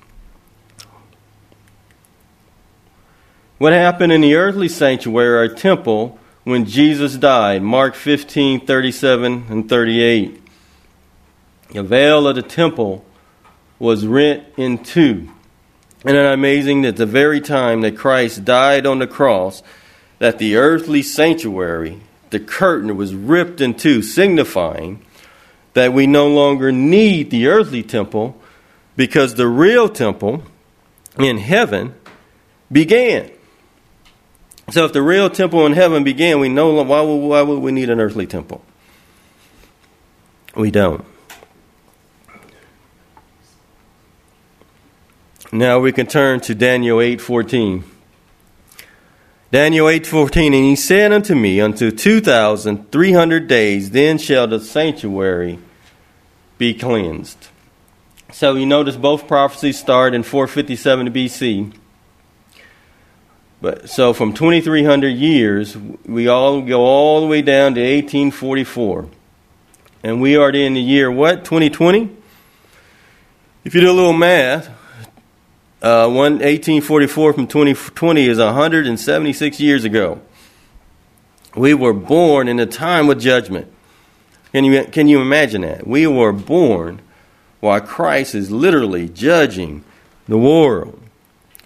What 3.57 3.73
happened 3.73 4.13
in 4.13 4.21
the 4.21 4.35
earthly 4.35 4.69
sanctuary 4.69 5.49
or 5.49 5.55
temple 5.55 6.19
when 6.45 6.65
Jesus 6.65 7.17
died? 7.17 7.63
Mark 7.63 7.95
15, 7.95 8.67
37 8.67 9.47
and 9.49 9.69
38. 9.69 10.43
The 11.71 11.83
veil 11.83 12.27
of 12.27 12.37
the 12.37 12.43
temple 12.43 13.05
was 13.79 14.07
rent 14.07 14.45
in 14.57 14.83
two. 14.83 15.29
Isn't 16.05 16.17
it 16.17 16.33
amazing 16.33 16.83
that 16.83 16.97
the 16.97 17.07
very 17.07 17.41
time 17.41 17.81
that 17.83 17.97
Christ 17.97 18.45
died 18.45 18.87
on 18.87 19.01
the 19.01 19.07
cross, 19.07 19.63
that 20.19 20.39
the 20.39 20.57
earthly 20.57 21.03
sanctuary, 21.03 22.01
the 22.31 22.41
curtain 22.41 22.97
was 22.97 23.15
ripped 23.15 23.61
in 23.61 23.75
two, 23.75 24.03
signifying 24.03 25.05
that 25.75 25.93
we 25.93 26.07
no 26.07 26.29
longer 26.29 26.73
need 26.73 27.31
the 27.31 27.47
earthly 27.47 27.83
temple 27.83 28.41
because 28.97 29.35
the 29.35 29.47
real 29.47 29.89
temple 29.89 30.43
in 31.19 31.39
heaven 31.39 31.95
began. 32.71 33.31
So 34.71 34.85
if 34.85 34.93
the 34.93 35.03
real 35.03 35.31
temple 35.31 35.65
in 35.65 35.73
heaven 35.73 36.05
began, 36.05 36.41
we 36.41 36.49
know 36.49 36.83
why 36.83 37.01
would, 37.01 37.17
why 37.17 37.43
would 37.43 37.61
we 37.61 37.73
need 37.73 37.89
an 37.89 38.01
earthly 38.01 38.27
temple? 38.27 38.63
We 40.55 40.71
don't. 40.71 41.05
Now 45.51 45.79
we 45.79 45.93
can 45.93 46.07
turn 46.07 46.41
to 46.41 46.55
Daniel 46.55 46.99
8:14. 46.99 47.85
Daniel 49.51 49.87
8:14 49.87 50.47
and 50.47 50.55
he 50.55 50.77
said 50.77 51.11
unto 51.11 51.35
me 51.35 51.59
unto 51.59 51.91
2300 51.91 53.49
days 53.49 53.91
then 53.93 54.19
shall 54.19 54.47
the 54.47 54.61
sanctuary 54.61 55.59
be 56.59 56.75
cleansed. 56.75 57.49
So 58.31 58.57
you 58.57 58.67
notice 58.67 58.97
both 58.97 59.27
prophecies 59.27 59.79
start 59.79 60.13
in 60.13 60.23
457 60.23 61.11
BC. 61.15 61.73
But 63.61 63.91
so 63.91 64.13
from 64.13 64.33
2300 64.35 65.09
years 65.09 65.77
we 65.77 66.29
all 66.29 66.63
go 66.63 66.81
all 66.81 67.21
the 67.21 67.27
way 67.27 67.43
down 67.43 67.75
to 67.75 67.81
1844. 67.81 69.09
And 70.05 70.21
we 70.21 70.37
are 70.37 70.51
in 70.51 70.75
the 70.75 70.81
year 70.81 71.11
what? 71.11 71.45
2020? 71.45 72.17
If 73.65 73.75
you 73.75 73.81
do 73.81 73.91
a 73.91 73.93
little 73.93 74.13
math, 74.13 74.69
uh, 75.83 76.07
one, 76.07 76.35
1844 76.35 77.33
from 77.33 77.47
2020 77.47 78.27
is 78.27 78.39
176 78.39 79.61
years 79.61 79.85
ago. 79.85 80.21
We 81.57 81.75
were 81.75 81.93
born 81.93 82.49
in 82.49 82.61
a 82.61 82.67
time 82.67 83.11
of 83.11 83.19
judgment. 83.19 83.73
Can 84.53 84.65
you, 84.65 84.85
can 84.85 85.09
you 85.09 85.21
imagine 85.21 85.63
that? 85.63 85.87
We 85.87 86.07
were 86.07 86.33
born 86.33 87.01
while 87.61 87.81
Christ 87.81 88.35
is 88.35 88.51
literally 88.51 89.09
judging 89.09 89.85
the 90.27 90.39
world. 90.39 91.01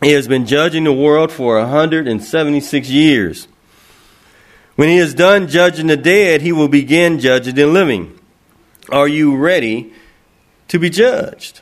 He 0.03 0.11
has 0.13 0.27
been 0.27 0.47
judging 0.47 0.85
the 0.85 0.93
world 0.93 1.31
for 1.31 1.59
176 1.61 2.91
years. 2.91 3.47
When 4.75 4.89
he 4.89 4.97
is 4.97 5.15
done 5.15 5.47
judging 5.47 5.87
the 5.87 5.97
dead, 5.97 6.41
he 6.41 6.51
will 6.51 6.69
begin 6.69 7.21
judging 7.21 7.55
the 7.55 7.67
living. 7.67 8.19
Are 8.89 9.07
you 9.07 9.37
ready 9.37 9.93
to 10.69 10.79
be 10.81 10.91
judged? 10.91 11.61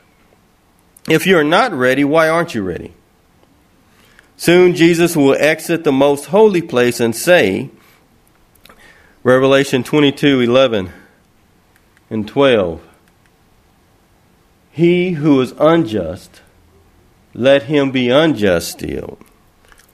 If 1.09 1.27
you're 1.27 1.45
not 1.45 1.73
ready, 1.73 2.03
why 2.03 2.29
aren't 2.31 2.55
you 2.55 2.63
ready? 2.63 2.95
Soon 4.37 4.75
Jesus 4.75 5.15
will 5.15 5.37
exit 5.39 5.85
the 5.85 5.93
most 5.93 6.27
holy 6.27 6.63
place 6.63 6.99
and 6.99 7.15
say, 7.15 7.69
Revelation 9.23 9.85
22 9.85 10.41
11 10.41 10.91
and 12.09 12.27
12, 12.27 12.81
He 14.71 15.11
who 15.11 15.39
is 15.43 15.53
unjust, 15.59 16.41
let 17.35 17.65
him 17.65 17.91
be 17.91 18.11
unjust 18.11 18.71
still. 18.71 19.19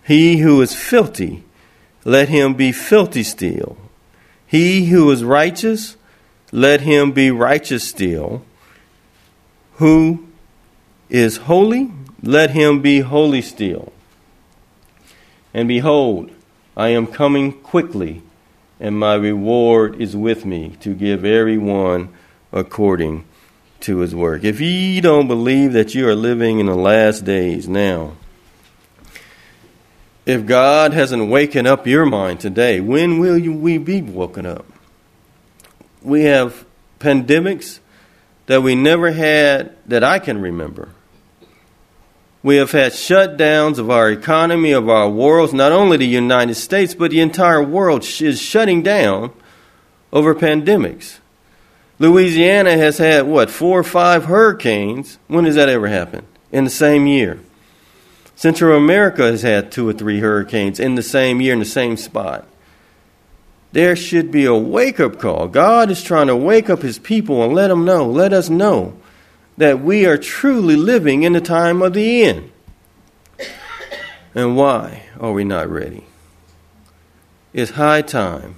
He 0.05 0.39
who 0.39 0.61
is 0.63 0.75
filthy, 0.75 1.45
let 2.05 2.29
him 2.29 2.55
be 2.55 2.73
filthy 2.73 3.23
still. 3.23 3.77
He 4.47 4.87
who 4.87 5.11
is 5.11 5.25
righteous, 5.25 5.97
let 6.53 6.83
him 6.83 7.13
be 7.13 7.31
righteous 7.31 7.89
still. 7.89 8.45
Who 9.75 10.27
is 11.09 11.39
holy, 11.39 11.91
let 12.23 12.51
him 12.51 12.81
be 12.81 13.01
holy 13.01 13.43
still. 13.43 13.93
And 15.53 15.69
behold, 15.69 16.31
I 16.77 16.89
am 16.89 17.07
coming 17.07 17.53
quickly, 17.53 18.23
and 18.79 18.99
my 18.99 19.15
reward 19.15 20.01
is 20.01 20.17
with 20.17 20.45
me 20.45 20.77
to 20.81 20.95
give 20.95 21.25
every 21.25 21.59
one 21.59 22.11
according 22.53 23.25
to 23.87 23.99
his 23.99 24.15
work. 24.15 24.43
If 24.43 24.61
ye 24.61 25.01
don't 25.01 25.29
believe 25.29 25.73
that 25.73 25.95
you 25.95 26.09
are 26.09 26.15
living 26.15 26.59
in 26.59 26.67
the 26.67 26.75
last 26.75 27.25
days 27.25 27.69
now, 27.69 28.17
if 30.27 30.45
God 30.45 30.93
hasn't 30.93 31.31
waken 31.31 31.69
up 31.69 31.87
your 31.87 32.05
mind 32.05 32.41
today, 32.41 32.81
when 32.81 33.21
will 33.21 33.39
you, 33.39 33.53
we 33.53 33.79
be 33.79 34.03
woken 34.03 34.45
up? 34.45 34.67
We 36.03 36.25
have 36.25 36.67
pandemics 36.99 37.79
that 38.47 38.63
we 38.63 38.75
never 38.75 39.13
had 39.13 39.77
that 39.87 40.03
I 40.03 40.19
can 40.19 40.41
remember. 40.41 40.89
We 42.43 42.57
have 42.57 42.73
had 42.73 42.93
shutdowns 42.93 43.79
of 43.79 43.89
our 43.89 44.11
economy, 44.11 44.73
of 44.73 44.89
our 44.89 45.09
worlds. 45.09 45.53
Not 45.53 45.71
only 45.71 45.97
the 45.97 46.07
United 46.07 46.57
States, 46.57 46.93
but 46.95 47.13
the 47.13 47.21
entire 47.21 47.63
world 47.63 48.05
is 48.21 48.41
shutting 48.41 48.83
down 48.83 49.33
over 50.13 50.35
pandemics. 50.35 51.19
Louisiana 51.99 52.77
has 52.77 52.99
had, 52.99 53.27
what, 53.27 53.49
four 53.49 53.79
or 53.79 53.85
five 53.85 54.27
hurricanes? 54.27 55.19
When 55.29 55.47
has 55.47 55.55
that 55.55 55.69
ever 55.69 55.89
happened? 55.89 56.27
In 56.53 56.65
the 56.65 56.71
same 56.71 57.07
year. 57.07 57.41
Central 58.35 58.77
America 58.77 59.23
has 59.23 59.43
had 59.43 59.73
two 59.73 59.89
or 59.89 59.95
three 59.95 60.21
hurricanes 60.21 60.79
in 60.79 60.95
the 60.95 61.03
same 61.03 61.41
year 61.41 61.55
in 61.55 61.59
the 61.59 61.65
same 61.65 61.97
spot. 61.97 62.47
There 63.73 63.97
should 63.97 64.31
be 64.31 64.45
a 64.45 64.55
wake 64.55 65.01
up 65.01 65.19
call. 65.19 65.49
God 65.49 65.91
is 65.91 66.03
trying 66.03 66.27
to 66.27 66.37
wake 66.37 66.69
up 66.69 66.83
his 66.83 66.99
people 66.99 67.43
and 67.43 67.55
let 67.55 67.69
them 67.69 67.85
know, 67.87 68.07
let 68.07 68.33
us 68.33 68.51
know 68.51 68.97
that 69.57 69.81
we 69.81 70.05
are 70.05 70.19
truly 70.19 70.77
living 70.77 71.23
in 71.23 71.33
the 71.33 71.41
time 71.41 71.81
of 71.81 71.95
the 71.95 72.25
end. 72.25 72.53
And 74.35 74.55
why 74.55 75.05
are 75.19 75.33
we 75.33 75.45
not 75.45 75.71
ready? 75.71 76.05
It's 77.55 77.73
high 77.73 78.03
time 78.03 78.57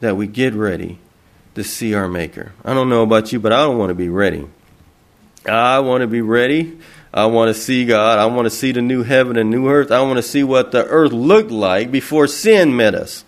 that 0.00 0.16
we 0.16 0.26
get 0.26 0.52
ready 0.52 0.98
to 1.56 1.64
see 1.64 1.94
our 1.94 2.06
Maker. 2.06 2.52
I 2.64 2.74
don't 2.74 2.90
know 2.90 3.02
about 3.02 3.32
you, 3.32 3.40
but 3.40 3.52
I 3.52 3.62
don't 3.62 3.78
want 3.78 3.88
to 3.88 3.94
be 3.94 4.10
ready. 4.10 4.46
I 5.46 5.80
want 5.80 6.02
to 6.02 6.06
be 6.06 6.20
ready. 6.20 6.78
I 7.12 7.26
want 7.26 7.54
to 7.54 7.60
see 7.60 7.86
God. 7.86 8.18
I 8.18 8.26
want 8.26 8.44
to 8.44 8.50
see 8.50 8.72
the 8.72 8.82
new 8.82 9.02
heaven 9.02 9.38
and 9.38 9.50
new 9.50 9.68
earth. 9.68 9.90
I 9.90 10.02
want 10.02 10.18
to 10.18 10.22
see 10.22 10.44
what 10.44 10.70
the 10.70 10.84
earth 10.84 11.12
looked 11.12 11.50
like 11.50 11.90
before 11.90 12.26
sin 12.26 12.76
met 12.76 12.94
us. 12.94 13.24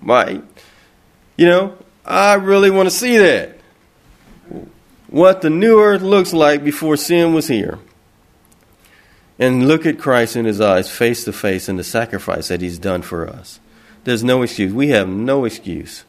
Right? 0.00 0.44
You 1.36 1.46
know, 1.46 1.78
I 2.04 2.34
really 2.34 2.70
want 2.70 2.88
to 2.88 2.94
see 2.94 3.16
that 3.16 3.58
what 5.08 5.40
the 5.40 5.50
new 5.50 5.80
earth 5.80 6.02
looks 6.02 6.32
like 6.32 6.62
before 6.62 6.96
sin 6.96 7.34
was 7.34 7.48
here. 7.48 7.80
And 9.36 9.66
look 9.66 9.84
at 9.84 9.98
Christ 9.98 10.36
in 10.36 10.44
his 10.44 10.60
eyes, 10.60 10.90
face 10.90 11.24
to 11.24 11.32
face, 11.32 11.68
and 11.68 11.78
the 11.78 11.84
sacrifice 11.84 12.48
that 12.48 12.60
he's 12.60 12.78
done 12.78 13.02
for 13.02 13.28
us. 13.28 13.58
There's 14.04 14.22
no 14.22 14.42
excuse. 14.42 14.72
We 14.72 14.88
have 14.88 15.08
no 15.08 15.44
excuse. 15.44 16.04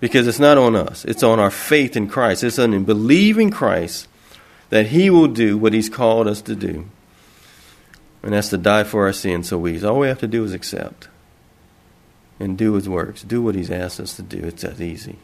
Because 0.00 0.28
it's 0.28 0.38
not 0.38 0.58
on 0.58 0.76
us, 0.76 1.04
it's 1.04 1.22
on 1.22 1.40
our 1.40 1.50
faith 1.50 1.96
in 1.96 2.08
Christ. 2.08 2.44
It's 2.44 2.58
on 2.58 2.84
believing 2.84 3.50
Christ 3.50 4.06
that 4.70 4.86
he 4.88 5.10
will 5.10 5.26
do 5.26 5.56
what 5.58 5.72
he's 5.72 5.88
called 5.88 6.28
us 6.28 6.42
to 6.42 6.54
do. 6.54 6.88
And 8.22 8.32
that's 8.32 8.50
to 8.50 8.58
die 8.58 8.84
for 8.84 9.06
our 9.06 9.12
sins 9.12 9.48
so 9.48 9.58
we 9.58 9.82
all 9.82 10.00
we 10.00 10.08
have 10.08 10.20
to 10.20 10.26
do 10.26 10.44
is 10.44 10.52
accept 10.52 11.08
and 12.38 12.56
do 12.56 12.74
his 12.74 12.88
works. 12.88 13.22
Do 13.22 13.42
what 13.42 13.54
he's 13.54 13.70
asked 13.70 14.00
us 14.00 14.14
to 14.16 14.22
do. 14.22 14.38
It's 14.38 14.62
that 14.62 14.80
easy. 14.80 15.16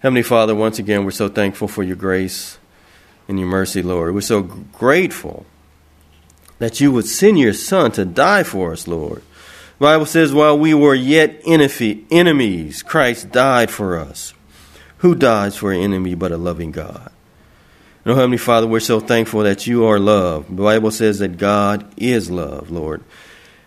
Heavenly 0.00 0.22
Father, 0.22 0.54
once 0.54 0.78
again, 0.78 1.04
we're 1.04 1.10
so 1.10 1.28
thankful 1.28 1.68
for 1.68 1.82
your 1.82 1.96
grace 1.96 2.58
and 3.28 3.38
your 3.38 3.48
mercy, 3.48 3.82
Lord. 3.82 4.14
We're 4.14 4.20
so 4.20 4.42
grateful 4.42 5.46
that 6.58 6.80
you 6.80 6.92
would 6.92 7.06
send 7.06 7.38
your 7.38 7.52
Son 7.52 7.92
to 7.92 8.04
die 8.04 8.42
for 8.42 8.72
us, 8.72 8.86
Lord. 8.88 9.22
The 9.82 9.88
Bible 9.88 10.06
says, 10.06 10.32
while 10.32 10.56
we 10.56 10.74
were 10.74 10.94
yet 10.94 11.40
enemies, 11.44 12.84
Christ 12.84 13.32
died 13.32 13.68
for 13.68 13.98
us. 13.98 14.32
Who 14.98 15.16
dies 15.16 15.56
for 15.56 15.72
an 15.72 15.80
enemy 15.80 16.14
but 16.14 16.30
a 16.30 16.36
loving 16.36 16.70
God? 16.70 17.10
And 18.04 18.14
Heavenly 18.14 18.38
Father, 18.38 18.68
we're 18.68 18.78
so 18.78 19.00
thankful 19.00 19.40
that 19.40 19.66
you 19.66 19.84
are 19.86 19.98
love. 19.98 20.46
The 20.46 20.62
Bible 20.62 20.92
says 20.92 21.18
that 21.18 21.36
God 21.36 21.92
is 21.96 22.30
love, 22.30 22.70
Lord. 22.70 23.02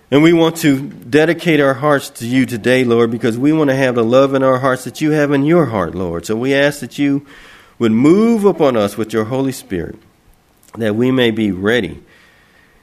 And 0.09 0.23
we 0.23 0.31
want 0.31 0.55
to 0.59 0.87
dedicate 0.87 1.59
our 1.59 1.73
hearts 1.73 2.09
to 2.11 2.25
you 2.25 2.45
today, 2.45 2.85
Lord, 2.85 3.11
because 3.11 3.37
we 3.37 3.51
want 3.51 3.69
to 3.71 3.75
have 3.75 3.95
the 3.95 4.03
love 4.05 4.33
in 4.33 4.41
our 4.41 4.59
hearts 4.59 4.85
that 4.85 5.01
you 5.01 5.11
have 5.11 5.33
in 5.33 5.43
your 5.43 5.65
heart, 5.65 5.95
Lord. 5.95 6.25
So 6.25 6.37
we 6.37 6.53
ask 6.53 6.79
that 6.79 6.97
you 6.97 7.27
would 7.77 7.91
move 7.91 8.45
upon 8.45 8.77
us 8.77 8.95
with 8.95 9.11
your 9.11 9.25
Holy 9.25 9.51
Spirit, 9.51 9.97
that 10.77 10.95
we 10.95 11.11
may 11.11 11.31
be 11.31 11.51
ready. 11.51 12.01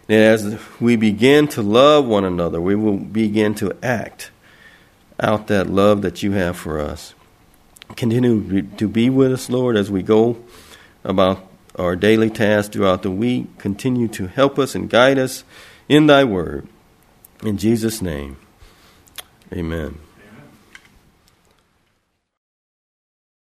As 0.09 0.59
we 0.81 0.97
begin 0.97 1.49
to 1.49 1.62
love 1.62 2.07
one 2.07 2.25
another, 2.25 2.61
we 2.61 2.75
will 2.75 2.97
begin 2.97 3.55
to 3.57 3.77
act 3.83 4.31
out 5.21 5.47
that 5.47 5.71
love 5.71 6.03
that 6.03 6.23
you 6.23 6.33
have 6.33 6.57
for 6.57 6.81
us. 6.81 7.15
Continue 7.97 8.62
to 8.62 8.88
be 8.88 9.09
with 9.11 9.33
us, 9.33 9.49
Lord, 9.49 9.77
as 9.77 9.91
we 9.91 10.03
go 10.03 10.43
about 11.05 11.49
our 11.77 11.97
daily 11.97 12.31
tasks 12.31 12.73
throughout 12.73 13.03
the 13.03 13.11
week. 13.11 13.59
Continue 13.59 14.09
to 14.09 14.27
help 14.27 14.59
us 14.59 14.75
and 14.75 14.91
guide 14.91 15.19
us 15.19 15.45
in 15.88 16.07
thy 16.07 16.25
word. 16.25 16.67
In 17.43 17.57
Jesus' 17.57 18.03
name, 18.03 18.37
amen. 19.53 20.02